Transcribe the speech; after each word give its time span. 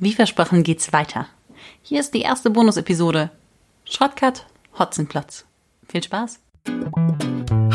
Wie 0.00 0.12
versprochen 0.12 0.62
geht's 0.62 0.92
weiter. 0.92 1.26
Hier 1.82 1.98
ist 1.98 2.14
die 2.14 2.20
erste 2.20 2.50
Bonus-Episode. 2.50 3.30
Shortcut 3.84 4.46
Hotzenplotz. 4.78 5.44
Viel 5.88 6.04
Spaß. 6.04 6.38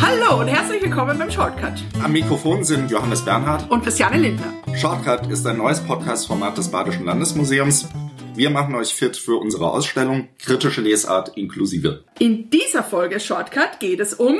Hallo 0.01 0.39
und 0.39 0.47
herzlich 0.47 0.81
willkommen 0.81 1.19
beim 1.19 1.29
Shortcut. 1.29 1.73
Am 2.01 2.13
Mikrofon 2.13 2.63
sind 2.63 2.89
Johannes 2.89 3.25
Bernhard 3.25 3.69
und 3.69 3.83
Christiane 3.83 4.17
Lindner. 4.17 4.53
Shortcut 4.73 5.27
ist 5.29 5.45
ein 5.45 5.57
neues 5.57 5.81
Podcast-Format 5.81 6.57
des 6.57 6.71
Badischen 6.71 7.03
Landesmuseums. 7.03 7.89
Wir 8.35 8.49
machen 8.51 8.73
euch 8.75 8.93
fit 8.93 9.17
für 9.17 9.35
unsere 9.35 9.69
Ausstellung 9.71 10.29
Kritische 10.39 10.79
Lesart 10.79 11.37
inklusive. 11.37 12.05
In 12.19 12.49
dieser 12.49 12.83
Folge 12.83 13.19
Shortcut 13.19 13.81
geht 13.81 13.99
es 13.99 14.13
um 14.13 14.37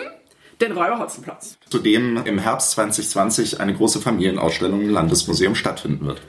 den 0.62 0.72
Räuber 0.72 1.00
Hotzenplatz. 1.00 1.58
Zudem 1.70 2.24
im 2.24 2.40
Herbst 2.40 2.72
2020 2.72 3.60
eine 3.60 3.74
große 3.74 4.00
Familienausstellung 4.00 4.84
im 4.84 4.90
Landesmuseum 4.90 5.56
stattfinden 5.56 6.06
wird. 6.06 6.22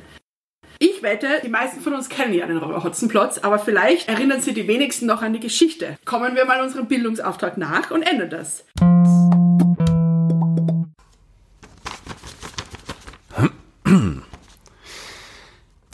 Ich 0.87 1.03
wette, 1.03 1.41
die 1.43 1.49
meisten 1.49 1.81
von 1.81 1.95
uns 1.95 2.11
kennen 2.11 2.35
ja 2.35 2.47
den 2.47 2.59
Räuber 2.59 2.85
Hotzenplotz, 2.85 3.39
aber 3.39 3.59
vielleicht 3.59 4.07
erinnern 4.07 4.43
sich 4.43 4.53
die 4.53 4.69
wenigsten 4.69 5.07
noch 5.07 5.23
an 5.23 5.33
die 5.33 5.41
Geschichte. 5.41 5.97
Kommen 6.05 6.37
wir 6.37 6.45
mal 6.45 6.61
unserem 6.61 6.89
Bildungsauftrag 6.89 7.57
nach 7.57 7.91
und 7.91 8.03
ändern 8.03 8.29
das. 8.29 8.67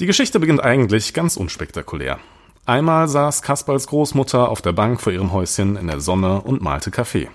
Die 0.00 0.06
Geschichte 0.06 0.40
beginnt 0.40 0.64
eigentlich 0.64 1.14
ganz 1.14 1.36
unspektakulär. 1.36 2.18
Einmal 2.66 3.06
saß 3.06 3.42
Kasperls 3.42 3.86
Großmutter 3.86 4.48
auf 4.48 4.60
der 4.60 4.72
Bank 4.72 5.00
vor 5.00 5.12
ihrem 5.12 5.32
Häuschen 5.32 5.76
in 5.76 5.86
der 5.86 6.00
Sonne 6.00 6.40
und 6.40 6.62
malte 6.62 6.90
Kaffee. 6.90 7.30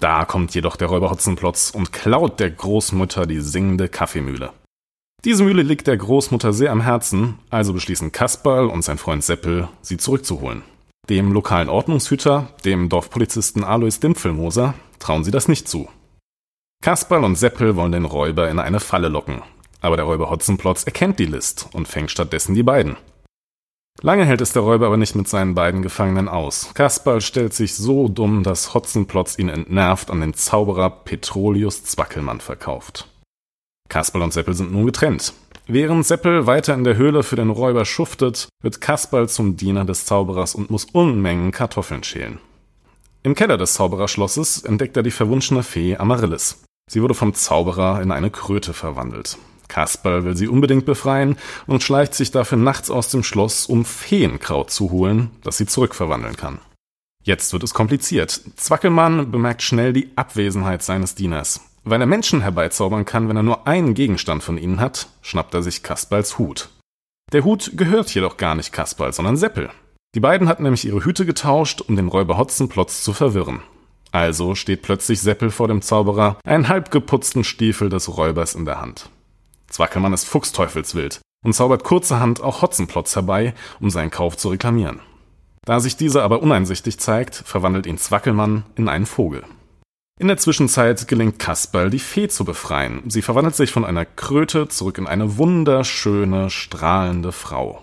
Da 0.00 0.26
kommt 0.26 0.54
jedoch 0.54 0.76
der 0.76 0.88
Räuber 0.88 1.10
Hotzenplotz 1.10 1.70
und 1.70 1.94
klaut 1.94 2.40
der 2.40 2.50
Großmutter 2.50 3.24
die 3.24 3.40
singende 3.40 3.88
Kaffeemühle. 3.88 4.52
Diese 5.24 5.42
Mühle 5.42 5.62
liegt 5.62 5.86
der 5.86 5.96
Großmutter 5.96 6.52
sehr 6.52 6.70
am 6.70 6.82
Herzen, 6.82 7.38
also 7.48 7.72
beschließen 7.72 8.12
Kasperl 8.12 8.66
und 8.66 8.82
sein 8.82 8.98
Freund 8.98 9.24
Seppel, 9.24 9.68
sie 9.80 9.96
zurückzuholen. 9.96 10.62
Dem 11.08 11.32
lokalen 11.32 11.70
Ordnungshüter, 11.70 12.48
dem 12.66 12.90
Dorfpolizisten 12.90 13.64
Alois 13.64 14.00
Dimpfelmoser, 14.02 14.74
trauen 14.98 15.24
sie 15.24 15.30
das 15.30 15.48
nicht 15.48 15.66
zu. 15.66 15.88
Kasperl 16.82 17.24
und 17.24 17.36
Seppel 17.36 17.74
wollen 17.74 17.92
den 17.92 18.04
Räuber 18.04 18.50
in 18.50 18.58
eine 18.58 18.80
Falle 18.80 19.08
locken, 19.08 19.40
aber 19.80 19.96
der 19.96 20.04
Räuber 20.04 20.28
Hotzenplotz 20.28 20.84
erkennt 20.84 21.18
die 21.18 21.24
List 21.24 21.70
und 21.72 21.88
fängt 21.88 22.10
stattdessen 22.10 22.54
die 22.54 22.62
beiden. 22.62 22.98
Lange 24.02 24.26
hält 24.26 24.42
es 24.42 24.52
der 24.52 24.60
Räuber 24.60 24.86
aber 24.86 24.98
nicht 24.98 25.14
mit 25.14 25.28
seinen 25.28 25.54
beiden 25.54 25.80
Gefangenen 25.80 26.28
aus. 26.28 26.70
Kasperl 26.74 27.22
stellt 27.22 27.54
sich 27.54 27.76
so 27.76 28.08
dumm, 28.08 28.42
dass 28.42 28.74
Hotzenplotz 28.74 29.38
ihn 29.38 29.48
entnervt 29.48 30.10
an 30.10 30.20
den 30.20 30.34
Zauberer 30.34 30.90
Petrolius 30.90 31.84
Zwackelmann 31.84 32.40
verkauft. 32.40 33.08
Kasperl 33.88 34.22
und 34.22 34.32
Seppel 34.32 34.54
sind 34.54 34.72
nun 34.72 34.86
getrennt. 34.86 35.34
Während 35.66 36.04
Seppel 36.06 36.46
weiter 36.46 36.74
in 36.74 36.84
der 36.84 36.96
Höhle 36.96 37.22
für 37.22 37.36
den 37.36 37.50
Räuber 37.50 37.84
schuftet, 37.84 38.48
wird 38.62 38.80
Kasperl 38.80 39.28
zum 39.28 39.56
Diener 39.56 39.84
des 39.84 40.04
Zauberers 40.04 40.54
und 40.54 40.70
muss 40.70 40.84
Unmengen 40.86 41.52
Kartoffeln 41.52 42.04
schälen. 42.04 42.38
Im 43.22 43.34
Keller 43.34 43.56
des 43.56 43.74
Zaubererschlosses 43.74 44.62
entdeckt 44.62 44.96
er 44.96 45.02
die 45.02 45.10
verwunschene 45.10 45.62
Fee 45.62 45.96
Amaryllis. 45.96 46.62
Sie 46.90 47.00
wurde 47.00 47.14
vom 47.14 47.32
Zauberer 47.32 48.02
in 48.02 48.12
eine 48.12 48.30
Kröte 48.30 48.74
verwandelt. 48.74 49.38
Kasperl 49.68 50.24
will 50.24 50.36
sie 50.36 50.48
unbedingt 50.48 50.84
befreien 50.84 51.38
und 51.66 51.82
schleicht 51.82 52.14
sich 52.14 52.30
dafür 52.30 52.58
nachts 52.58 52.90
aus 52.90 53.08
dem 53.08 53.22
Schloss, 53.22 53.64
um 53.64 53.86
Feenkraut 53.86 54.70
zu 54.70 54.90
holen, 54.90 55.30
das 55.42 55.56
sie 55.56 55.66
zurückverwandeln 55.66 56.36
kann. 56.36 56.58
Jetzt 57.22 57.54
wird 57.54 57.62
es 57.62 57.72
kompliziert. 57.72 58.42
Zwackelmann 58.56 59.30
bemerkt 59.30 59.62
schnell 59.62 59.94
die 59.94 60.10
Abwesenheit 60.16 60.82
seines 60.82 61.14
Dieners. 61.14 61.62
Weil 61.84 62.00
er 62.00 62.06
Menschen 62.06 62.40
herbeizaubern 62.40 63.04
kann, 63.04 63.28
wenn 63.28 63.36
er 63.36 63.42
nur 63.42 63.66
einen 63.66 63.94
Gegenstand 63.94 64.42
von 64.42 64.56
ihnen 64.56 64.80
hat, 64.80 65.08
schnappt 65.20 65.54
er 65.54 65.62
sich 65.62 65.82
Kasperls 65.82 66.38
Hut. 66.38 66.70
Der 67.32 67.44
Hut 67.44 67.72
gehört 67.74 68.12
jedoch 68.14 68.36
gar 68.36 68.54
nicht 68.54 68.72
Kasperl, 68.72 69.12
sondern 69.12 69.36
Seppel. 69.36 69.70
Die 70.14 70.20
beiden 70.20 70.48
hatten 70.48 70.62
nämlich 70.62 70.86
ihre 70.86 71.04
Hüte 71.04 71.26
getauscht, 71.26 71.82
um 71.82 71.96
den 71.96 72.08
Räuber 72.08 72.38
Hotzenplotz 72.38 73.02
zu 73.02 73.12
verwirren. 73.12 73.60
Also 74.12 74.54
steht 74.54 74.82
plötzlich 74.82 75.20
Seppel 75.20 75.50
vor 75.50 75.68
dem 75.68 75.82
Zauberer, 75.82 76.38
einen 76.44 76.68
halb 76.68 76.90
geputzten 76.90 77.42
Stiefel 77.42 77.88
des 77.88 78.16
Räubers 78.16 78.54
in 78.54 78.64
der 78.64 78.80
Hand. 78.80 79.10
Zwackelmann 79.68 80.12
ist 80.12 80.24
fuchsteufelswild 80.24 81.20
und 81.44 81.52
zaubert 81.52 81.82
kurzerhand 81.82 82.40
auch 82.40 82.62
Hotzenplotz 82.62 83.16
herbei, 83.16 83.54
um 83.80 83.90
seinen 83.90 84.10
Kauf 84.10 84.36
zu 84.36 84.50
reklamieren. 84.50 85.00
Da 85.64 85.80
sich 85.80 85.96
dieser 85.96 86.22
aber 86.22 86.42
uneinsichtig 86.42 86.98
zeigt, 86.98 87.34
verwandelt 87.34 87.86
ihn 87.86 87.98
Zwackelmann 87.98 88.64
in 88.76 88.88
einen 88.88 89.06
Vogel. 89.06 89.44
In 90.20 90.28
der 90.28 90.36
Zwischenzeit 90.36 91.08
gelingt 91.08 91.40
Kasperl, 91.40 91.90
die 91.90 91.98
Fee 91.98 92.28
zu 92.28 92.44
befreien. 92.44 93.02
Sie 93.10 93.20
verwandelt 93.20 93.56
sich 93.56 93.72
von 93.72 93.84
einer 93.84 94.04
Kröte 94.04 94.68
zurück 94.68 94.98
in 94.98 95.08
eine 95.08 95.38
wunderschöne, 95.38 96.50
strahlende 96.50 97.32
Frau. 97.32 97.82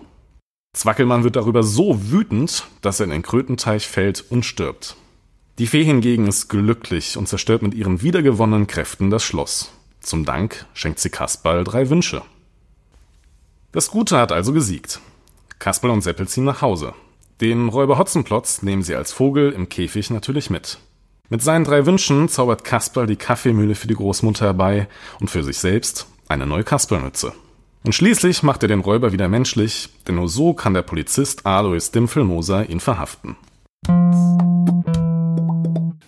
Zwackelmann 0.74 1.24
wird 1.24 1.36
darüber 1.36 1.62
so 1.62 2.10
wütend, 2.10 2.66
dass 2.80 3.00
er 3.00 3.04
in 3.04 3.10
den 3.10 3.22
Krötenteich 3.22 3.86
fällt 3.86 4.24
und 4.30 4.46
stirbt. 4.46 4.96
Die 5.58 5.66
Fee 5.66 5.84
hingegen 5.84 6.26
ist 6.26 6.48
glücklich 6.48 7.18
und 7.18 7.28
zerstört 7.28 7.60
mit 7.60 7.74
ihren 7.74 8.00
wiedergewonnenen 8.00 8.66
Kräften 8.66 9.10
das 9.10 9.22
Schloss. 9.22 9.70
Zum 10.00 10.24
Dank 10.24 10.64
schenkt 10.72 11.00
sie 11.00 11.10
Kasperl 11.10 11.64
drei 11.64 11.90
Wünsche. 11.90 12.22
Das 13.72 13.90
Gute 13.90 14.16
hat 14.16 14.32
also 14.32 14.54
gesiegt. 14.54 15.00
Kasperl 15.58 15.90
und 15.90 16.00
Seppel 16.00 16.26
ziehen 16.26 16.44
nach 16.44 16.62
Hause. 16.62 16.94
Den 17.42 17.68
Räuber 17.68 17.98
Hotzenplotz 17.98 18.62
nehmen 18.62 18.82
sie 18.82 18.94
als 18.94 19.12
Vogel 19.12 19.52
im 19.52 19.68
Käfig 19.68 20.08
natürlich 20.08 20.48
mit. 20.48 20.78
Mit 21.32 21.40
seinen 21.40 21.64
drei 21.64 21.86
Wünschen 21.86 22.28
zaubert 22.28 22.62
Kasperl 22.62 23.06
die 23.06 23.16
Kaffeemühle 23.16 23.74
für 23.74 23.86
die 23.86 23.94
Großmutter 23.94 24.44
herbei 24.44 24.86
und 25.18 25.30
für 25.30 25.42
sich 25.42 25.56
selbst 25.56 26.06
eine 26.28 26.44
neue 26.44 26.62
Kasperlmütze. 26.62 27.32
Und 27.84 27.94
schließlich 27.94 28.42
macht 28.42 28.62
er 28.62 28.68
den 28.68 28.80
Räuber 28.80 29.12
wieder 29.12 29.30
menschlich, 29.30 29.88
denn 30.06 30.16
nur 30.16 30.28
so 30.28 30.52
kann 30.52 30.74
der 30.74 30.82
Polizist 30.82 31.46
Alois 31.46 31.90
Dimpfelmoser 31.90 32.68
ihn 32.68 32.80
verhaften. 32.80 33.36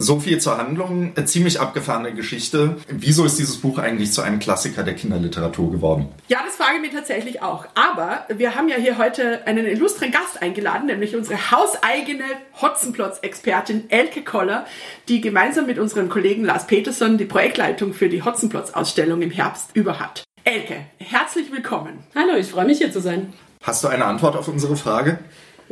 So 0.05 0.21
viel 0.21 0.39
zur 0.39 0.59
Handlung. 0.59 1.13
Eine 1.17 1.25
ziemlich 1.25 1.61
abgefahrene 1.61 2.13
Geschichte. 2.13 2.77
Wieso 2.89 3.25
ist 3.25 3.39
dieses 3.39 3.57
Buch 3.57 3.79
eigentlich 3.79 4.13
zu 4.13 4.21
einem 4.21 4.39
Klassiker 4.39 4.83
der 4.83 4.93
Kinderliteratur 4.93 5.71
geworden? 5.71 6.11
Ja, 6.29 6.41
das 6.45 6.57
frage 6.57 6.77
ich 6.77 6.83
mir 6.83 6.95
tatsächlich 6.95 7.41
auch. 7.41 7.65
Aber 7.75 8.27
wir 8.29 8.55
haben 8.55 8.69
ja 8.69 8.77
hier 8.77 8.99
heute 8.99 9.47
einen 9.47 9.65
illustren 9.65 10.13
Gast 10.13 10.43
eingeladen, 10.43 10.89
nämlich 10.89 11.17
unsere 11.17 11.51
hauseigene 11.51 12.25
Hotzenplotz-Expertin 12.61 13.89
Elke 13.89 14.23
Koller, 14.23 14.67
die 15.09 15.23
gemeinsam 15.23 15.65
mit 15.65 15.79
unserem 15.79 16.11
Kollegen 16.11 16.45
Lars 16.45 16.67
Peterson 16.67 17.17
die 17.17 17.25
Projektleitung 17.25 17.95
für 17.95 18.11
die 18.11 18.23
Hotzenplotz-Ausstellung 18.23 19.23
im 19.23 19.31
Herbst 19.31 19.71
über 19.73 20.01
hat. 20.01 20.25
Elke, 20.45 20.85
herzlich 20.99 21.51
willkommen. 21.51 22.05
Hallo, 22.15 22.37
ich 22.37 22.49
freue 22.49 22.67
mich 22.67 22.77
hier 22.77 22.93
zu 22.93 23.01
sein. 23.01 23.33
Hast 23.63 23.83
du 23.83 23.89
eine 23.89 24.05
Antwort 24.05 24.37
auf 24.37 24.49
unsere 24.49 24.77
Frage? 24.77 25.19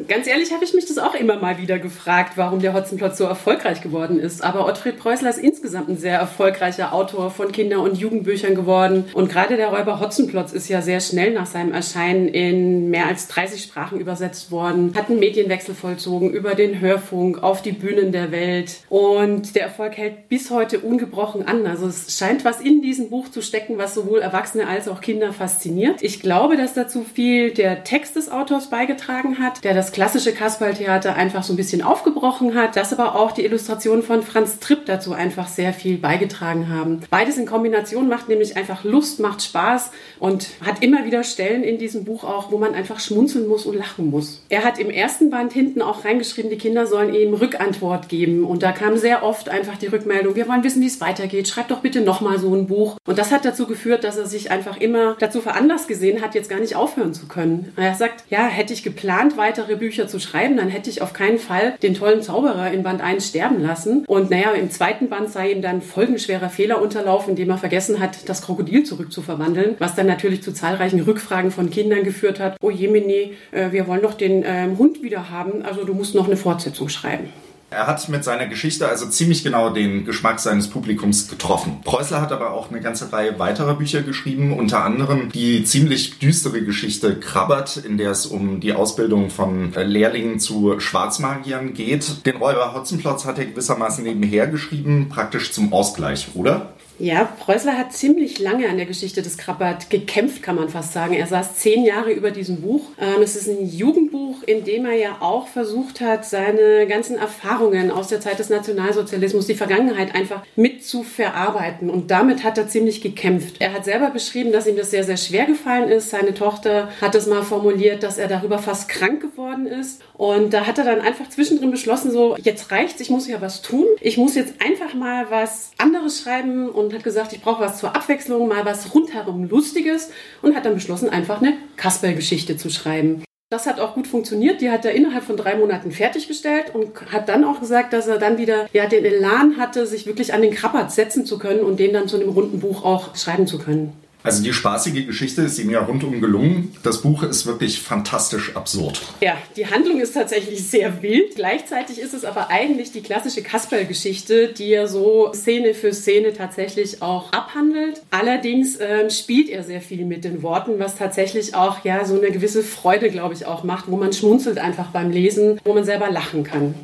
Ganz 0.08 0.26
ehrlich 0.26 0.52
habe 0.52 0.64
ich 0.64 0.72
mich 0.72 0.86
das 0.86 0.96
auch 0.96 1.14
immer 1.14 1.36
mal 1.36 1.58
wieder 1.58 1.78
gefragt, 1.78 2.32
warum 2.36 2.60
der 2.60 2.72
Hotzenplotz 2.72 3.18
so 3.18 3.24
erfolgreich 3.24 3.82
geworden 3.82 4.18
ist. 4.18 4.42
Aber 4.42 4.66
Ottfried 4.66 4.96
Preußler 4.96 5.28
ist 5.28 5.38
insgesamt 5.38 5.90
ein 5.90 5.98
sehr 5.98 6.18
erfolgreicher 6.18 6.94
Autor 6.94 7.30
von 7.30 7.52
Kinder- 7.52 7.82
und 7.82 7.98
Jugendbüchern 7.98 8.54
geworden. 8.54 9.04
Und 9.12 9.30
gerade 9.30 9.56
der 9.56 9.68
Räuber 9.68 10.00
Hotzenplotz 10.00 10.52
ist 10.52 10.68
ja 10.68 10.80
sehr 10.80 11.00
schnell 11.00 11.34
nach 11.34 11.44
seinem 11.44 11.74
Erscheinen 11.74 12.28
in 12.28 12.88
mehr 12.88 13.06
als 13.06 13.28
30 13.28 13.62
Sprachen 13.62 14.00
übersetzt 14.00 14.50
worden, 14.50 14.94
hat 14.96 15.10
einen 15.10 15.18
Medienwechsel 15.18 15.74
vollzogen 15.74 16.30
über 16.30 16.54
den 16.54 16.80
Hörfunk 16.80 17.42
auf 17.42 17.60
die 17.60 17.72
Bühnen 17.72 18.12
der 18.12 18.32
Welt. 18.32 18.76
Und 18.88 19.54
der 19.54 19.64
Erfolg 19.64 19.98
hält 19.98 20.30
bis 20.30 20.50
heute 20.50 20.80
ungebrochen 20.80 21.46
an. 21.46 21.66
Also 21.66 21.86
es 21.86 22.16
scheint 22.16 22.46
was 22.46 22.62
in 22.62 22.80
diesem 22.80 23.10
Buch 23.10 23.28
zu 23.30 23.42
stecken, 23.42 23.76
was 23.76 23.92
sowohl 23.92 24.20
Erwachsene 24.20 24.66
als 24.68 24.88
auch 24.88 25.02
Kinder 25.02 25.34
fasziniert. 25.34 26.02
Ich 26.02 26.20
glaube, 26.20 26.56
dass 26.56 26.72
dazu 26.72 27.04
viel 27.04 27.50
der 27.50 27.84
Text 27.84 28.16
des 28.16 28.30
Autors 28.30 28.70
beigetragen 28.70 29.38
hat, 29.38 29.64
der 29.64 29.74
das 29.74 29.81
das 29.82 29.90
klassische 29.90 30.32
Kasperltheater 30.32 31.16
einfach 31.16 31.42
so 31.42 31.52
ein 31.52 31.56
bisschen 31.56 31.82
aufgebrochen 31.82 32.54
hat, 32.54 32.76
dass 32.76 32.92
aber 32.92 33.16
auch 33.16 33.32
die 33.32 33.44
Illustrationen 33.44 34.04
von 34.04 34.22
Franz 34.22 34.60
Tripp 34.60 34.86
dazu 34.86 35.12
einfach 35.12 35.48
sehr 35.48 35.72
viel 35.72 35.98
beigetragen 35.98 36.68
haben. 36.68 37.00
Beides 37.10 37.36
in 37.36 37.46
Kombination 37.46 38.06
macht 38.06 38.28
nämlich 38.28 38.56
einfach 38.56 38.84
Lust, 38.84 39.18
macht 39.18 39.42
Spaß 39.42 39.90
und 40.20 40.50
hat 40.64 40.84
immer 40.84 41.04
wieder 41.04 41.24
Stellen 41.24 41.64
in 41.64 41.78
diesem 41.78 42.04
Buch 42.04 42.22
auch, 42.22 42.52
wo 42.52 42.58
man 42.58 42.76
einfach 42.76 43.00
schmunzeln 43.00 43.48
muss 43.48 43.66
und 43.66 43.74
lachen 43.74 44.08
muss. 44.08 44.44
Er 44.50 44.62
hat 44.62 44.78
im 44.78 44.88
ersten 44.88 45.30
Band 45.30 45.52
hinten 45.52 45.82
auch 45.82 46.04
reingeschrieben, 46.04 46.48
die 46.48 46.58
Kinder 46.58 46.86
sollen 46.86 47.12
ihm 47.12 47.34
Rückantwort 47.34 48.08
geben 48.08 48.44
und 48.44 48.62
da 48.62 48.70
kam 48.70 48.96
sehr 48.96 49.24
oft 49.24 49.48
einfach 49.48 49.78
die 49.78 49.88
Rückmeldung, 49.88 50.36
wir 50.36 50.46
wollen 50.46 50.62
wissen, 50.62 50.80
wie 50.80 50.86
es 50.86 51.00
weitergeht, 51.00 51.48
schreib 51.48 51.66
doch 51.66 51.80
bitte 51.80 52.02
nochmal 52.02 52.38
so 52.38 52.54
ein 52.54 52.68
Buch. 52.68 52.98
Und 53.04 53.18
das 53.18 53.32
hat 53.32 53.44
dazu 53.44 53.66
geführt, 53.66 54.04
dass 54.04 54.16
er 54.16 54.26
sich 54.26 54.52
einfach 54.52 54.76
immer 54.76 55.16
dazu 55.18 55.40
veranlasst 55.40 55.88
gesehen 55.88 56.22
hat, 56.22 56.36
jetzt 56.36 56.48
gar 56.48 56.60
nicht 56.60 56.76
aufhören 56.76 57.14
zu 57.14 57.26
können. 57.26 57.72
Er 57.74 57.94
sagt, 57.94 58.22
ja, 58.30 58.46
hätte 58.46 58.72
ich 58.72 58.84
geplant, 58.84 59.36
weitere 59.36 59.71
weitere 59.72 59.76
Bücher 59.76 60.08
zu 60.08 60.18
schreiben, 60.18 60.56
dann 60.56 60.68
hätte 60.68 60.90
ich 60.90 61.02
auf 61.02 61.12
keinen 61.12 61.38
Fall 61.38 61.74
den 61.82 61.94
tollen 61.94 62.22
Zauberer 62.22 62.70
in 62.70 62.82
Band 62.82 63.00
1 63.00 63.28
sterben 63.28 63.62
lassen. 63.62 64.04
Und 64.06 64.30
naja, 64.30 64.52
im 64.52 64.70
zweiten 64.70 65.08
Band 65.08 65.30
sei 65.30 65.52
ihm 65.52 65.62
dann 65.62 65.82
folgenschwerer 65.82 66.50
Fehler 66.50 66.80
unterlaufen, 66.80 67.30
indem 67.30 67.50
er 67.50 67.58
vergessen 67.58 68.00
hat, 68.00 68.28
das 68.28 68.42
Krokodil 68.42 68.84
zurückzuverwandeln, 68.84 69.76
was 69.78 69.94
dann 69.94 70.06
natürlich 70.06 70.42
zu 70.42 70.52
zahlreichen 70.52 71.00
Rückfragen 71.00 71.50
von 71.50 71.70
Kindern 71.70 72.04
geführt 72.04 72.40
hat. 72.40 72.56
Oh 72.60 72.70
Jemini, 72.70 73.34
äh, 73.50 73.72
wir 73.72 73.86
wollen 73.86 74.02
doch 74.02 74.14
den 74.14 74.44
ähm, 74.46 74.78
Hund 74.78 75.02
wieder 75.02 75.30
haben, 75.30 75.62
also 75.62 75.84
du 75.84 75.94
musst 75.94 76.14
noch 76.14 76.26
eine 76.26 76.36
Fortsetzung 76.36 76.88
schreiben. 76.88 77.30
Er 77.72 77.86
hat 77.86 78.06
mit 78.10 78.22
seiner 78.22 78.46
Geschichte 78.46 78.86
also 78.86 79.06
ziemlich 79.06 79.42
genau 79.44 79.70
den 79.70 80.04
Geschmack 80.04 80.40
seines 80.40 80.68
Publikums 80.68 81.28
getroffen. 81.28 81.80
Preußler 81.84 82.20
hat 82.20 82.30
aber 82.30 82.52
auch 82.52 82.70
eine 82.70 82.80
ganze 82.80 83.12
Reihe 83.12 83.38
weiterer 83.38 83.74
Bücher 83.74 84.02
geschrieben, 84.02 84.52
unter 84.52 84.84
anderem 84.84 85.30
die 85.32 85.64
ziemlich 85.64 86.18
düstere 86.18 86.62
Geschichte 86.62 87.18
Krabbert, 87.18 87.78
in 87.78 87.96
der 87.96 88.10
es 88.10 88.26
um 88.26 88.60
die 88.60 88.74
Ausbildung 88.74 89.30
von 89.30 89.72
Lehrlingen 89.72 90.38
zu 90.38 90.78
Schwarzmagiern 90.78 91.72
geht. 91.72 92.26
Den 92.26 92.36
Räuber 92.36 92.74
Hotzenplotz 92.74 93.24
hat 93.24 93.38
er 93.38 93.46
gewissermaßen 93.46 94.04
nebenher 94.04 94.48
geschrieben, 94.48 95.08
praktisch 95.08 95.52
zum 95.52 95.72
Ausgleich, 95.72 96.28
oder? 96.34 96.71
Ja, 96.98 97.24
Preußler 97.24 97.76
hat 97.76 97.92
ziemlich 97.92 98.38
lange 98.38 98.68
an 98.68 98.76
der 98.76 98.86
Geschichte 98.86 99.22
des 99.22 99.38
Krabbert 99.38 99.90
gekämpft, 99.90 100.42
kann 100.42 100.56
man 100.56 100.68
fast 100.68 100.92
sagen. 100.92 101.14
Er 101.14 101.26
saß 101.26 101.56
zehn 101.56 101.84
Jahre 101.84 102.12
über 102.12 102.30
diesem 102.30 102.60
Buch. 102.60 102.82
Ähm, 103.00 103.22
es 103.22 103.34
ist 103.34 103.48
ein 103.48 103.66
Jugendbuch, 103.66 104.42
in 104.44 104.64
dem 104.64 104.84
er 104.84 104.94
ja 104.94 105.16
auch 105.20 105.48
versucht 105.48 106.00
hat, 106.00 106.24
seine 106.24 106.86
ganzen 106.86 107.16
Erfahrungen 107.16 107.90
aus 107.90 108.08
der 108.08 108.20
Zeit 108.20 108.38
des 108.38 108.50
Nationalsozialismus, 108.50 109.46
die 109.46 109.54
Vergangenheit 109.54 110.14
einfach 110.14 110.42
mit 110.54 110.84
zu 110.84 111.02
verarbeiten. 111.02 111.90
Und 111.90 112.10
damit 112.10 112.44
hat 112.44 112.58
er 112.58 112.68
ziemlich 112.68 113.00
gekämpft. 113.00 113.56
Er 113.58 113.72
hat 113.72 113.84
selber 113.84 114.10
beschrieben, 114.10 114.52
dass 114.52 114.66
ihm 114.66 114.76
das 114.76 114.90
sehr, 114.90 115.04
sehr 115.04 115.16
schwer 115.16 115.46
gefallen 115.46 115.88
ist. 115.88 116.10
Seine 116.10 116.34
Tochter 116.34 116.88
hat 117.00 117.14
es 117.14 117.26
mal 117.26 117.42
formuliert, 117.42 118.02
dass 118.02 118.18
er 118.18 118.28
darüber 118.28 118.58
fast 118.58 118.88
krank 118.88 119.20
geworden 119.20 119.66
ist. 119.66 120.02
Und 120.14 120.52
da 120.52 120.66
hat 120.66 120.78
er 120.78 120.84
dann 120.84 121.00
einfach 121.00 121.28
zwischendrin 121.28 121.70
beschlossen, 121.70 122.12
so, 122.12 122.36
jetzt 122.40 122.70
reicht's, 122.70 123.00
ich 123.00 123.10
muss 123.10 123.26
ja 123.26 123.40
was 123.40 123.62
tun. 123.62 123.86
Ich 124.00 124.18
muss 124.18 124.34
jetzt 124.34 124.54
einfach 124.64 124.94
mal 124.94 125.26
was 125.30 125.72
anderes 125.78 126.20
schreiben 126.20 126.68
und 126.68 126.81
hat 126.90 127.04
gesagt, 127.04 127.32
ich 127.32 127.42
brauche 127.42 127.60
was 127.60 127.78
zur 127.78 127.94
Abwechslung, 127.94 128.48
mal 128.48 128.64
was 128.64 128.94
rundherum 128.94 129.48
Lustiges 129.48 130.10
und 130.40 130.56
hat 130.56 130.64
dann 130.64 130.74
beschlossen, 130.74 131.10
einfach 131.10 131.40
eine 131.40 131.54
Kasperl-Geschichte 131.76 132.56
zu 132.56 132.70
schreiben. 132.70 133.22
Das 133.52 133.66
hat 133.66 133.80
auch 133.80 133.92
gut 133.92 134.06
funktioniert. 134.06 134.62
Die 134.62 134.70
hat 134.70 134.86
er 134.86 134.92
innerhalb 134.92 135.24
von 135.24 135.36
drei 135.36 135.56
Monaten 135.56 135.92
fertiggestellt 135.92 136.74
und 136.74 137.12
hat 137.12 137.28
dann 137.28 137.44
auch 137.44 137.60
gesagt, 137.60 137.92
dass 137.92 138.06
er 138.06 138.16
dann 138.16 138.38
wieder 138.38 138.66
ja, 138.72 138.86
den 138.86 139.04
Elan 139.04 139.58
hatte, 139.58 139.86
sich 139.86 140.06
wirklich 140.06 140.32
an 140.32 140.40
den 140.40 140.54
Krabbert 140.54 140.90
setzen 140.90 141.26
zu 141.26 141.38
können 141.38 141.60
und 141.60 141.78
den 141.78 141.92
dann 141.92 142.08
zu 142.08 142.16
einem 142.16 142.30
runden 142.30 142.60
Buch 142.60 142.82
auch 142.82 143.14
schreiben 143.14 143.46
zu 143.46 143.58
können. 143.58 143.92
Also 144.22 144.42
die 144.42 144.52
spaßige 144.52 145.06
Geschichte 145.06 145.42
ist 145.42 145.58
ihm 145.58 145.70
ja 145.70 145.80
rundum 145.80 146.20
gelungen. 146.20 146.76
Das 146.82 147.02
Buch 147.02 147.22
ist 147.24 147.46
wirklich 147.46 147.80
fantastisch 147.80 148.54
absurd. 148.54 149.00
Ja, 149.20 149.36
die 149.56 149.66
Handlung 149.66 150.00
ist 150.00 150.14
tatsächlich 150.14 150.68
sehr 150.68 151.02
wild. 151.02 151.34
Gleichzeitig 151.34 151.98
ist 151.98 152.14
es 152.14 152.24
aber 152.24 152.48
eigentlich 152.50 152.92
die 152.92 153.02
klassische 153.02 153.42
Kasperl-Geschichte, 153.42 154.48
die 154.48 154.72
er 154.72 154.86
so 154.86 155.32
Szene 155.34 155.74
für 155.74 155.92
Szene 155.92 156.32
tatsächlich 156.32 157.02
auch 157.02 157.32
abhandelt. 157.32 158.02
Allerdings 158.10 158.78
ähm, 158.80 159.10
spielt 159.10 159.48
er 159.48 159.64
sehr 159.64 159.80
viel 159.80 160.04
mit 160.04 160.24
den 160.24 160.42
Worten, 160.42 160.78
was 160.78 160.96
tatsächlich 160.96 161.54
auch 161.54 161.84
ja 161.84 162.04
so 162.04 162.16
eine 162.16 162.30
gewisse 162.30 162.62
Freude, 162.62 163.10
glaube 163.10 163.34
ich, 163.34 163.46
auch 163.46 163.64
macht, 163.64 163.90
wo 163.90 163.96
man 163.96 164.12
schmunzelt 164.12 164.58
einfach 164.58 164.90
beim 164.90 165.10
Lesen, 165.10 165.60
wo 165.64 165.74
man 165.74 165.84
selber 165.84 166.10
lachen 166.10 166.44
kann. 166.44 166.74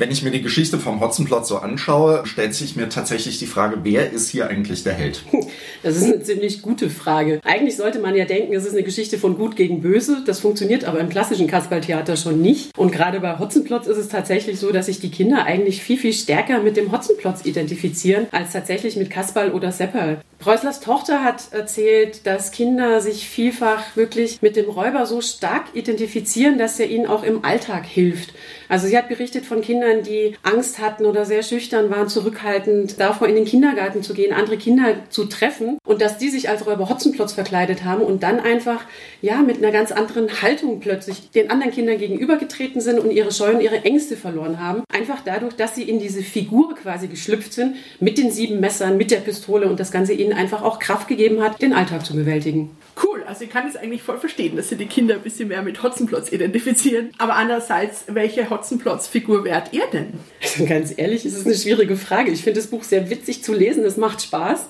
Wenn 0.00 0.12
ich 0.12 0.22
mir 0.22 0.30
die 0.30 0.42
Geschichte 0.42 0.78
vom 0.78 1.00
Hotzenplot 1.00 1.44
so 1.44 1.56
anschaue, 1.56 2.24
stellt 2.24 2.54
sich 2.54 2.76
mir 2.76 2.88
tatsächlich 2.88 3.40
die 3.40 3.46
Frage, 3.46 3.78
wer 3.82 4.12
ist 4.12 4.28
hier 4.28 4.46
eigentlich 4.46 4.84
der 4.84 4.92
Held? 4.92 5.24
Das 5.82 5.96
ist 5.96 6.04
eine 6.04 6.22
ziemlich 6.22 6.62
gute 6.62 6.88
Frage. 6.88 7.40
Eigentlich 7.44 7.76
sollte 7.76 7.98
man 7.98 8.14
ja 8.14 8.24
denken, 8.24 8.52
es 8.52 8.64
ist 8.64 8.74
eine 8.74 8.84
Geschichte 8.84 9.18
von 9.18 9.36
Gut 9.36 9.56
gegen 9.56 9.80
Böse. 9.80 10.22
Das 10.26 10.40
funktioniert 10.40 10.84
aber 10.84 11.00
im 11.00 11.08
klassischen 11.08 11.46
Kasperltheater 11.46 12.16
schon 12.16 12.40
nicht. 12.40 12.76
Und 12.76 12.92
gerade 12.92 13.18
bei 13.20 13.38
Hotzenplotz 13.38 13.86
ist 13.86 13.96
es 13.96 14.08
tatsächlich 14.08 14.58
so, 14.60 14.70
dass 14.72 14.86
sich 14.86 15.00
die 15.00 15.10
Kinder 15.10 15.44
eigentlich 15.44 15.82
viel, 15.82 15.98
viel 15.98 16.12
stärker 16.12 16.60
mit 16.60 16.76
dem 16.76 16.92
Hotzenplotz 16.92 17.44
identifizieren, 17.44 18.26
als 18.30 18.52
tatsächlich 18.52 18.96
mit 18.96 19.10
Kasperl 19.10 19.50
oder 19.50 19.72
Seppel. 19.72 20.18
Preußlers 20.38 20.78
Tochter 20.78 21.24
hat 21.24 21.52
erzählt, 21.52 22.24
dass 22.24 22.52
Kinder 22.52 23.00
sich 23.00 23.28
vielfach 23.28 23.96
wirklich 23.96 24.40
mit 24.40 24.54
dem 24.54 24.70
Räuber 24.70 25.04
so 25.04 25.20
stark 25.20 25.64
identifizieren, 25.74 26.58
dass 26.58 26.78
er 26.78 26.88
ihnen 26.88 27.08
auch 27.08 27.24
im 27.24 27.44
Alltag 27.44 27.84
hilft. 27.84 28.34
Also 28.68 28.86
sie 28.86 28.96
hat 28.96 29.08
berichtet 29.08 29.46
von 29.46 29.62
Kindern, 29.62 30.02
die 30.04 30.36
Angst 30.44 30.78
hatten 30.78 31.06
oder 31.06 31.24
sehr 31.24 31.42
schüchtern 31.42 31.90
waren, 31.90 32.08
zurückhaltend, 32.08 33.00
davor 33.00 33.26
in 33.26 33.34
den 33.34 33.46
Kindergarten 33.46 34.04
zu 34.04 34.14
gehen, 34.14 34.32
andere 34.32 34.58
Kinder 34.58 34.96
zu 35.08 35.24
treffen 35.24 35.78
und 35.84 36.02
dass 36.02 36.18
die 36.18 36.28
sich 36.28 36.48
als 36.48 36.66
Räuber 36.66 36.88
Hotzenplotz 36.88 37.32
verkleidet 37.32 37.82
haben 37.84 38.02
und 38.02 38.22
dann 38.22 38.38
einfach, 38.38 38.84
ja, 39.22 39.38
mit 39.38 39.56
einer 39.58 39.72
ganz 39.72 39.90
anderen 39.90 40.42
Haltung 40.42 40.78
plötzlich 40.78 41.30
den 41.30 41.50
anderen 41.50 41.72
Kindern 41.72 41.98
gegenübergetreten 41.98 42.80
sind 42.80 43.00
und 43.00 43.10
ihre 43.10 43.32
Scheu 43.32 43.54
und 43.54 43.60
ihre 43.60 43.84
Ängste 43.84 44.16
verloren 44.16 44.60
haben. 44.60 44.84
Einfach 44.92 45.20
dadurch, 45.24 45.56
dass 45.56 45.74
sie 45.74 45.82
in 45.82 45.98
diese 45.98 46.22
Figur 46.22 46.76
quasi 46.76 47.08
geschlüpft 47.08 47.54
sind, 47.54 47.76
mit 47.98 48.18
den 48.18 48.30
sieben 48.30 48.60
Messern, 48.60 48.98
mit 48.98 49.10
der 49.10 49.18
Pistole 49.18 49.66
und 49.66 49.80
das 49.80 49.90
Ganze 49.90 50.12
ihnen 50.28 50.38
einfach 50.38 50.62
auch 50.62 50.78
Kraft 50.78 51.08
gegeben 51.08 51.42
hat, 51.42 51.60
den 51.62 51.72
Alltag 51.72 52.04
zu 52.04 52.14
bewältigen. 52.14 52.76
Cool, 53.02 53.22
also 53.26 53.44
ich 53.44 53.50
kann 53.50 53.66
es 53.66 53.76
eigentlich 53.76 54.02
voll 54.02 54.18
verstehen, 54.18 54.56
dass 54.56 54.68
sie 54.68 54.76
die 54.76 54.86
Kinder 54.86 55.14
ein 55.14 55.22
bisschen 55.22 55.48
mehr 55.48 55.62
mit 55.62 55.82
Hotzenplotz 55.82 56.32
identifizieren. 56.32 57.10
Aber 57.18 57.36
andererseits, 57.36 58.04
welche 58.08 58.50
Hotzenplotz-Figur 58.50 59.44
wärt 59.44 59.72
ihr 59.72 59.86
denn? 59.92 60.14
Also 60.42 60.64
ganz 60.68 60.92
ehrlich, 60.96 61.24
es 61.24 61.34
ist 61.34 61.46
eine 61.46 61.54
schwierige 61.54 61.96
Frage. 61.96 62.30
Ich 62.30 62.42
finde 62.42 62.60
das 62.60 62.68
Buch 62.68 62.82
sehr 62.82 63.10
witzig 63.10 63.42
zu 63.42 63.52
lesen, 63.52 63.84
es 63.84 63.96
macht 63.96 64.22
Spaß. 64.22 64.68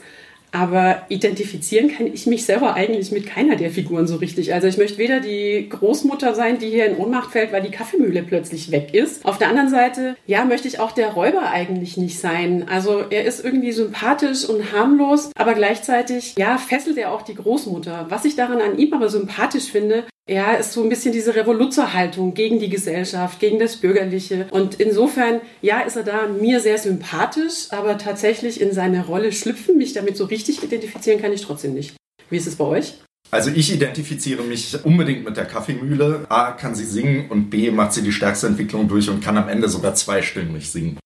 Aber 0.53 1.03
identifizieren 1.09 1.89
kann 1.89 2.07
ich 2.07 2.27
mich 2.27 2.45
selber 2.45 2.75
eigentlich 2.75 3.13
mit 3.13 3.27
keiner 3.27 3.57
der 3.57 3.71
Figuren 3.71 4.07
so 4.07 4.17
richtig. 4.17 4.55
Also 4.55 4.67
ich 4.67 4.79
möchte 4.79 4.99
weder 4.99 5.21
die 5.21 5.69
Großmutter 5.69 6.35
sein, 6.35 6.59
die 6.59 6.71
hier 6.71 6.87
in 6.87 6.97
Ohnmacht 6.97 7.33
fällt, 7.33 7.53
weil 7.53 7.63
die 7.63 7.71
Kaffeemühle 7.71 8.23
plötzlich 8.23 8.71
weg 8.71 8.95
ist. 8.95 9.25
Auf 9.25 9.39
der 9.39 9.49
anderen 9.49 9.69
Seite, 9.69 10.17
ja, 10.27 10.45
möchte 10.45 10.69
ich 10.69 10.81
auch 10.81 10.93
der 10.93 11.09
Räuber 11.09 11.51
eigentlich 11.51 11.97
nicht 11.97 12.19
sein. 12.19 12.67
Also 12.69 13.05
er 13.11 13.25
ist 13.25 13.45
irgendwie 13.45 13.73
sympathisch 13.73 14.49
und 14.49 14.73
harmlos, 14.73 15.31
aber 15.37 15.55
gleichzeitig, 15.55 16.35
ja, 16.39 16.57
fesselt 16.59 16.99
er 16.99 17.13
auch 17.13 17.23
die 17.23 17.35
Großmutter. 17.35 18.07
Was 18.09 18.25
ich 18.25 18.37
daran 18.37 18.61
an 18.61 18.79
ihm 18.79 18.93
aber 18.95 19.09
sympathisch 19.09 19.71
finde, 19.71 20.05
ja, 20.29 20.53
ist 20.53 20.73
so 20.73 20.83
ein 20.83 20.89
bisschen 20.89 21.13
diese 21.13 21.35
Revoluzerhaltung 21.35 22.35
gegen 22.35 22.61
die 22.61 22.69
Gesellschaft, 22.69 23.41
gegen 23.41 23.59
das 23.59 23.77
Bürgerliche. 23.77 24.47
Und 24.51 24.79
insofern, 24.79 25.41
ja, 25.63 25.81
ist 25.81 25.97
er 25.97 26.05
da 26.05 26.29
mir 26.29 26.61
sehr 26.61 26.79
sympathisch, 26.79 27.69
aber 27.71 27.99
tatsächlich 27.99 28.61
in 28.61 28.73
seine 28.73 29.07
Rolle 29.07 29.33
schlüpfen, 29.33 29.79
mich 29.79 29.95
damit 29.95 30.17
so 30.17 30.27
richtig 30.27 30.63
identifizieren 30.63 31.21
kann 31.21 31.33
ich 31.33 31.43
trotzdem 31.43 31.75
nicht. 31.75 31.95
Wie 32.31 32.37
ist 32.37 32.47
es 32.47 32.57
bei 32.57 32.65
euch? 32.65 32.95
Also 33.31 33.51
ich 33.51 33.73
identifiziere 33.73 34.43
mich 34.43 34.85
unbedingt 34.85 35.25
mit 35.25 35.37
der 35.37 35.45
Kaffeemühle. 35.45 36.27
A 36.29 36.53
kann 36.53 36.75
sie 36.75 36.85
singen 36.85 37.31
und 37.31 37.51
B 37.51 37.71
macht 37.71 37.93
sie 37.93 38.03
die 38.03 38.13
stärkste 38.13 38.47
Entwicklung 38.47 38.89
durch 38.89 39.11
und 39.11 39.23
kann 39.23 39.37
am 39.37 39.49
Ende 39.49 39.69
sogar 39.69 39.95
zweistimmig 39.95 40.71
singen. 40.71 40.99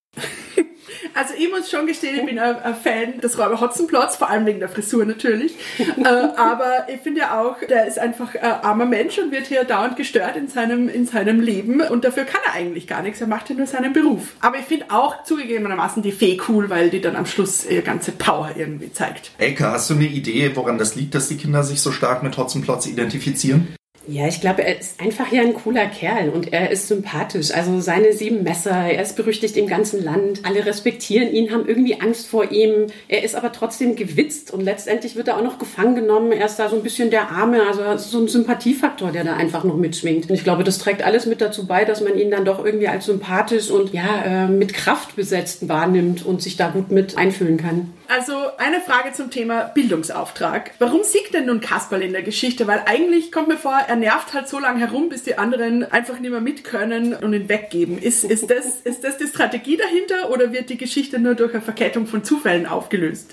Also 1.14 1.34
ich 1.38 1.50
muss 1.50 1.70
schon 1.70 1.86
gestehen, 1.86 2.20
ich 2.20 2.26
bin 2.26 2.38
ein, 2.38 2.56
Fan 2.82 3.20
des 3.20 3.38
Räuber 3.38 3.60
Hotzenplotz, 3.60 4.16
vor 4.16 4.30
allem 4.30 4.46
wegen 4.46 4.60
der 4.60 4.68
Frisur 4.68 5.04
natürlich. 5.04 5.54
äh, 5.78 6.08
aber 6.08 6.86
ich 6.88 7.00
finde 7.00 7.20
ja 7.20 7.40
auch, 7.40 7.56
der 7.68 7.86
ist 7.86 7.98
einfach 7.98 8.34
ein 8.34 8.42
armer 8.42 8.86
Mensch 8.86 9.18
und 9.18 9.30
wird 9.30 9.46
hier 9.46 9.64
dauernd 9.64 9.96
gestört 9.96 10.36
in 10.36 10.48
seinem, 10.48 10.88
in 10.88 11.06
seinem 11.06 11.40
Leben 11.40 11.80
und 11.80 12.04
dafür 12.04 12.24
kann 12.24 12.40
er 12.46 12.54
eigentlich 12.54 12.86
gar 12.86 13.02
nichts. 13.02 13.20
Er 13.20 13.26
macht 13.26 13.50
ja 13.50 13.56
nur 13.56 13.66
seinen 13.66 13.92
Beruf. 13.92 14.34
Aber 14.40 14.58
ich 14.58 14.64
finde 14.64 14.86
auch 14.90 15.24
zugegebenermaßen 15.24 16.02
die 16.02 16.12
Fee 16.12 16.40
cool, 16.48 16.70
weil 16.70 16.90
die 16.90 17.00
dann 17.00 17.16
am 17.16 17.26
Schluss 17.26 17.66
ihre 17.68 17.82
ganze 17.82 18.12
Power 18.12 18.50
irgendwie 18.56 18.92
zeigt. 18.92 19.32
Elke, 19.38 19.70
hast 19.70 19.90
du 19.90 19.94
eine 19.94 20.06
Idee, 20.06 20.52
woran 20.54 20.78
das 20.78 20.94
liegt, 20.94 21.14
dass 21.14 21.28
die 21.28 21.36
Kinder 21.36 21.62
sich 21.62 21.80
so 21.80 21.92
stark 21.92 22.22
mit 22.22 22.36
Hotzenplotz 22.36 22.86
identifizieren? 22.86 23.76
Ja, 24.08 24.26
ich 24.26 24.40
glaube, 24.40 24.64
er 24.64 24.80
ist 24.80 25.00
einfach 25.00 25.30
ja 25.30 25.42
ein 25.42 25.54
cooler 25.54 25.86
Kerl 25.86 26.30
und 26.30 26.52
er 26.52 26.70
ist 26.70 26.88
sympathisch. 26.88 27.52
Also 27.52 27.80
seine 27.80 28.12
sieben 28.12 28.42
Messer, 28.42 28.70
er 28.70 29.00
ist 29.00 29.14
berüchtigt 29.14 29.56
im 29.56 29.68
ganzen 29.68 30.02
Land. 30.02 30.40
Alle 30.44 30.66
respektieren 30.66 31.32
ihn, 31.32 31.52
haben 31.52 31.68
irgendwie 31.68 32.00
Angst 32.00 32.26
vor 32.26 32.50
ihm. 32.50 32.88
Er 33.06 33.22
ist 33.22 33.36
aber 33.36 33.52
trotzdem 33.52 33.94
gewitzt 33.94 34.52
und 34.52 34.62
letztendlich 34.62 35.14
wird 35.14 35.28
er 35.28 35.36
auch 35.36 35.44
noch 35.44 35.58
gefangen 35.58 35.94
genommen. 35.94 36.32
Er 36.32 36.46
ist 36.46 36.56
da 36.56 36.68
so 36.68 36.76
ein 36.76 36.82
bisschen 36.82 37.10
der 37.10 37.30
Arme, 37.30 37.62
also 37.66 37.96
so 37.96 38.18
ein 38.18 38.28
Sympathiefaktor, 38.28 39.12
der 39.12 39.22
da 39.22 39.36
einfach 39.36 39.62
noch 39.62 39.76
mitschwingt. 39.76 40.28
Und 40.28 40.34
ich 40.34 40.42
glaube, 40.42 40.64
das 40.64 40.78
trägt 40.78 41.02
alles 41.02 41.26
mit 41.26 41.40
dazu 41.40 41.66
bei, 41.66 41.84
dass 41.84 42.00
man 42.00 42.18
ihn 42.18 42.32
dann 42.32 42.44
doch 42.44 42.64
irgendwie 42.64 42.88
als 42.88 43.06
sympathisch 43.06 43.70
und 43.70 43.92
ja, 43.92 44.22
äh, 44.24 44.48
mit 44.48 44.74
Kraft 44.74 45.14
besetzt 45.14 45.68
wahrnimmt 45.68 46.26
und 46.26 46.42
sich 46.42 46.56
da 46.56 46.70
gut 46.70 46.90
mit 46.90 47.16
einfühlen 47.16 47.56
kann. 47.56 47.92
Also 48.14 48.34
eine 48.58 48.78
Frage 48.80 49.14
zum 49.14 49.30
Thema 49.30 49.70
Bildungsauftrag. 49.74 50.72
Warum 50.78 51.02
siegt 51.02 51.32
denn 51.32 51.46
nun 51.46 51.62
Kasperl 51.62 52.02
in 52.02 52.12
der 52.12 52.20
Geschichte? 52.20 52.66
Weil 52.66 52.82
eigentlich 52.84 53.32
kommt 53.32 53.48
mir 53.48 53.56
vor, 53.56 53.78
er 53.88 53.96
nervt 53.96 54.34
halt 54.34 54.48
so 54.48 54.58
lange 54.58 54.80
herum, 54.80 55.08
bis 55.08 55.22
die 55.22 55.38
anderen 55.38 55.90
einfach 55.90 56.18
nicht 56.18 56.30
mehr 56.30 56.42
mit 56.42 56.62
können 56.62 57.14
und 57.14 57.32
ihn 57.32 57.48
weggeben. 57.48 57.96
Ist, 57.96 58.24
ist, 58.24 58.50
das, 58.50 58.80
ist 58.84 59.02
das 59.02 59.16
die 59.16 59.26
Strategie 59.28 59.78
dahinter 59.78 60.30
oder 60.30 60.52
wird 60.52 60.68
die 60.68 60.76
Geschichte 60.76 61.18
nur 61.18 61.34
durch 61.36 61.54
eine 61.54 61.62
Verkettung 61.62 62.06
von 62.06 62.22
Zufällen 62.22 62.66
aufgelöst? 62.66 63.32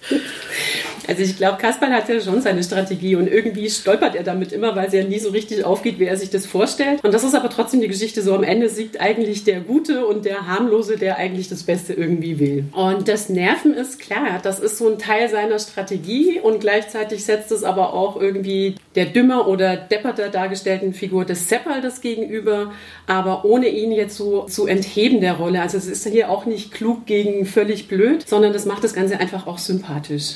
Also 1.09 1.23
ich 1.23 1.35
glaube, 1.35 1.57
Kasperl 1.57 1.91
hat 1.91 2.07
ja 2.07 2.21
schon 2.21 2.41
seine 2.41 2.63
Strategie 2.63 3.15
und 3.17 3.27
irgendwie 3.27 3.69
stolpert 3.69 4.15
er 4.15 4.23
damit 4.23 4.53
immer, 4.53 4.77
weil 4.77 4.89
sie 4.89 4.97
ja 4.97 5.03
nie 5.03 5.19
so 5.19 5.31
richtig 5.31 5.65
aufgeht, 5.65 5.99
wie 5.99 6.05
er 6.05 6.15
sich 6.15 6.29
das 6.29 6.45
vorstellt. 6.45 7.03
Und 7.03 7.13
das 7.13 7.25
ist 7.25 7.35
aber 7.35 7.49
trotzdem 7.49 7.81
die 7.81 7.89
Geschichte 7.89 8.21
so. 8.21 8.33
Am 8.33 8.43
Ende 8.43 8.69
siegt 8.69 9.01
eigentlich 9.01 9.43
der 9.43 9.59
Gute 9.59 10.05
und 10.05 10.23
der 10.23 10.47
Harmlose, 10.47 10.95
der 10.95 11.17
eigentlich 11.17 11.49
das 11.49 11.63
Beste 11.63 11.91
irgendwie 11.91 12.39
will. 12.39 12.63
Und 12.71 13.09
das 13.09 13.27
Nerven 13.27 13.73
ist 13.73 13.99
klar, 13.99 14.39
das 14.41 14.59
ist 14.59 14.68
ist 14.71 14.77
so 14.77 14.89
ein 14.89 14.99
Teil 14.99 15.29
seiner 15.29 15.59
Strategie 15.59 16.39
und 16.39 16.59
gleichzeitig 16.59 17.25
setzt 17.25 17.51
es 17.51 17.63
aber 17.63 17.93
auch 17.93 18.19
irgendwie 18.19 18.75
der 18.95 19.05
dümmer 19.05 19.47
oder 19.47 19.77
depperter 19.77 20.29
dargestellten 20.29 20.93
Figur 20.93 21.25
des 21.25 21.49
Seppal 21.49 21.81
das 21.81 22.01
gegenüber, 22.01 22.71
aber 23.07 23.45
ohne 23.45 23.67
ihn 23.67 23.91
jetzt 23.91 24.15
so 24.15 24.43
zu 24.43 24.67
entheben 24.67 25.21
der 25.21 25.33
Rolle. 25.33 25.61
Also 25.61 25.77
es 25.77 25.87
ist 25.87 26.07
hier 26.07 26.29
auch 26.29 26.45
nicht 26.45 26.71
klug 26.71 27.05
gegen 27.05 27.45
völlig 27.45 27.87
blöd, 27.87 28.27
sondern 28.27 28.53
das 28.53 28.65
macht 28.65 28.83
das 28.83 28.93
Ganze 28.93 29.19
einfach 29.19 29.47
auch 29.47 29.57
sympathisch. 29.57 30.35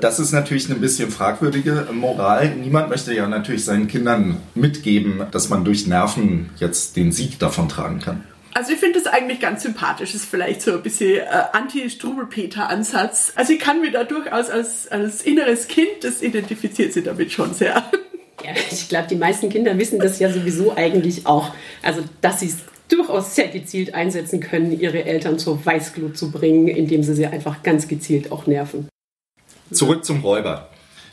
Das 0.00 0.18
ist 0.18 0.32
natürlich 0.32 0.70
eine 0.70 0.78
bisschen 0.78 1.10
fragwürdige 1.10 1.88
Moral. 1.92 2.54
Niemand 2.54 2.88
möchte 2.88 3.14
ja 3.14 3.26
natürlich 3.28 3.64
seinen 3.64 3.86
Kindern 3.86 4.38
mitgeben, 4.54 5.22
dass 5.30 5.50
man 5.50 5.64
durch 5.64 5.86
Nerven 5.86 6.50
jetzt 6.56 6.96
den 6.96 7.12
Sieg 7.12 7.38
davon 7.38 7.68
tragen 7.68 8.00
kann. 8.00 8.24
Also 8.54 8.72
ich 8.72 8.78
finde 8.78 9.00
das 9.00 9.12
eigentlich 9.12 9.40
ganz 9.40 9.64
sympathisch. 9.64 10.14
Ist 10.14 10.26
vielleicht 10.26 10.62
so 10.62 10.72
ein 10.72 10.82
bisschen 10.82 11.18
äh, 11.18 11.42
Anti-Strubelpeter-Ansatz. 11.52 13.32
Also 13.34 13.52
ich 13.52 13.58
kann 13.58 13.80
mir 13.80 13.90
da 13.90 14.04
durchaus 14.04 14.48
als, 14.48 14.88
als 14.88 15.22
inneres 15.22 15.66
Kind, 15.66 16.02
das 16.02 16.22
identifiziert 16.22 16.92
sich 16.92 17.04
damit 17.04 17.32
schon 17.32 17.52
sehr. 17.52 17.82
Ja, 18.44 18.50
ich 18.70 18.88
glaube, 18.88 19.08
die 19.08 19.16
meisten 19.16 19.48
Kinder 19.48 19.76
wissen 19.78 19.98
das 19.98 20.18
ja 20.20 20.32
sowieso 20.32 20.76
eigentlich 20.76 21.26
auch. 21.26 21.52
Also, 21.82 22.02
dass 22.20 22.40
sie 22.40 22.46
es 22.46 22.58
durchaus 22.88 23.34
sehr 23.34 23.48
gezielt 23.48 23.94
einsetzen 23.94 24.40
können, 24.40 24.78
ihre 24.78 25.04
Eltern 25.04 25.38
zur 25.38 25.64
Weißglut 25.64 26.16
zu 26.16 26.30
bringen, 26.30 26.68
indem 26.68 27.02
sie 27.02 27.14
sie 27.14 27.26
einfach 27.26 27.62
ganz 27.62 27.88
gezielt 27.88 28.30
auch 28.30 28.46
nerven. 28.46 28.88
Zurück 29.72 30.04
zum 30.04 30.20
Räuber. 30.20 30.68